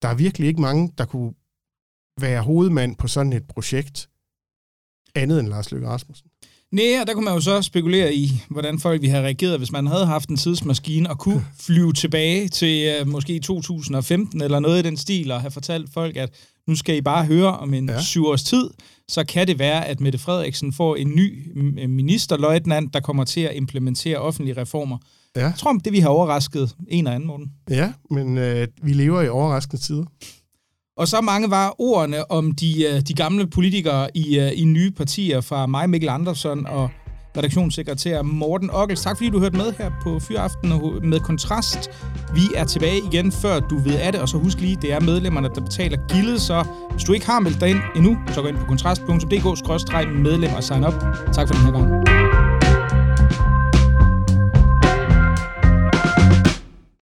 der 0.03 0.09
er 0.09 0.15
virkelig 0.15 0.49
ikke 0.49 0.61
mange, 0.61 0.93
der 0.99 1.05
kunne 1.05 1.35
være 2.21 2.43
hovedmand 2.43 2.97
på 2.97 3.09
sådan 3.09 3.33
et 3.33 3.47
projekt, 3.49 4.11
andet 5.15 5.41
end 5.41 5.49
Lars 5.49 5.73
Løkke 5.73 5.89
Rasmussen. 5.89 6.31
Nej, 6.75 7.01
og 7.01 7.07
der 7.07 7.15
kunne 7.15 7.25
man 7.25 7.35
jo 7.35 7.41
så 7.41 7.63
spekulere 7.63 8.15
i, 8.15 8.43
hvordan 8.49 8.79
folk 8.79 9.03
vi 9.03 9.07
have 9.07 9.25
reageret, 9.25 9.59
hvis 9.59 9.73
man 9.73 9.87
havde 9.87 10.07
haft 10.07 10.29
en 10.29 10.37
tidsmaskine 10.37 11.11
og 11.11 11.19
kunne 11.19 11.47
flyve 11.67 11.93
tilbage 11.93 12.49
til 12.49 12.95
uh, 13.01 13.09
måske 13.09 13.39
2015 13.39 14.43
eller 14.43 14.61
noget 14.61 14.79
i 14.79 14.83
den 14.83 14.97
stil, 14.97 15.31
og 15.31 15.41
have 15.41 15.51
fortalt 15.51 15.91
folk, 15.95 16.17
at 16.17 16.31
nu 16.69 16.77
skal 16.77 16.97
I 16.97 17.01
bare 17.01 17.25
høre 17.25 17.57
om 17.59 17.75
en 17.75 17.89
ja. 17.89 18.01
syv 18.01 18.27
års 18.27 18.43
tid, 18.43 18.71
så 19.09 19.25
kan 19.25 19.47
det 19.47 19.59
være, 19.59 19.87
at 19.87 20.01
Mette 20.01 20.19
Frederiksen 20.19 20.73
får 20.73 20.97
en 20.97 21.09
ny 21.09 21.53
ministerløjtnant, 21.87 22.95
der 22.95 23.01
kommer 23.01 23.25
til 23.25 23.41
at 23.41 23.57
implementere 23.57 24.19
offentlige 24.19 24.61
reformer. 24.61 24.99
Ja. 25.37 25.41
Jeg 25.41 25.55
tror, 25.59 25.73
det 25.73 25.93
vi 25.93 25.99
har 25.99 26.09
overrasket 26.09 26.77
en 26.89 27.07
og 27.07 27.15
anden 27.15 27.27
morgen. 27.27 27.53
Ja, 27.71 27.93
men 28.11 28.39
øh, 28.39 28.69
vi 28.83 28.93
lever 28.93 29.23
i 29.23 29.29
overraskende 29.29 29.83
tider. 29.83 30.05
Og 30.97 31.09
så 31.09 31.21
mange 31.21 31.51
var 31.51 31.75
ordene 31.79 32.31
om 32.31 32.53
de, 32.53 32.85
øh, 32.85 33.01
de 33.01 33.15
gamle 33.15 33.47
politikere 33.47 34.09
i, 34.17 34.39
øh, 34.39 34.53
i 34.55 34.65
nye 34.65 34.91
partier 34.91 35.41
fra 35.41 35.67
mig, 35.67 35.91
Mikkel 35.91 36.09
Andersen 36.09 36.67
og 36.67 36.91
redaktionssekretær 37.37 38.23
Morten 38.23 38.71
Ockels. 38.73 39.03
Tak 39.03 39.17
fordi 39.17 39.31
du 39.31 39.39
hørte 39.39 39.57
med 39.57 39.73
her 39.79 39.91
på 40.03 40.21
Fyraften 40.21 40.71
med 41.03 41.21
Kontrast. 41.21 41.91
Vi 42.35 42.41
er 42.57 42.65
tilbage 42.65 42.99
igen, 43.13 43.33
før 43.33 43.61
du 43.61 43.79
ved 43.79 43.95
af 43.95 44.13
det, 44.13 44.21
og 44.21 44.29
så 44.29 44.39
husk 44.39 44.61
lige, 44.61 44.77
det 44.83 44.93
er 44.93 45.01
medlemmerne, 45.01 45.49
der 45.55 45.61
betaler 45.61 45.99
gildet, 46.09 46.41
så 46.41 46.65
hvis 46.91 47.05
du 47.05 47.13
ikke 47.13 47.27
har 47.27 47.41
meldt 47.41 47.61
dig 47.61 47.71
ind 47.71 47.81
endnu, 47.97 48.17
så 48.33 48.43
gå 48.43 48.49
ind 48.49 48.57
på 48.57 48.65
kontrast.dk-medlem 48.65 50.51
og 50.57 50.65
sign 50.65 50.85
op. 50.85 50.95
Tak 51.33 51.49
for 51.49 51.55
den 51.55 51.65
her 51.65 51.73
gang. 51.73 52.64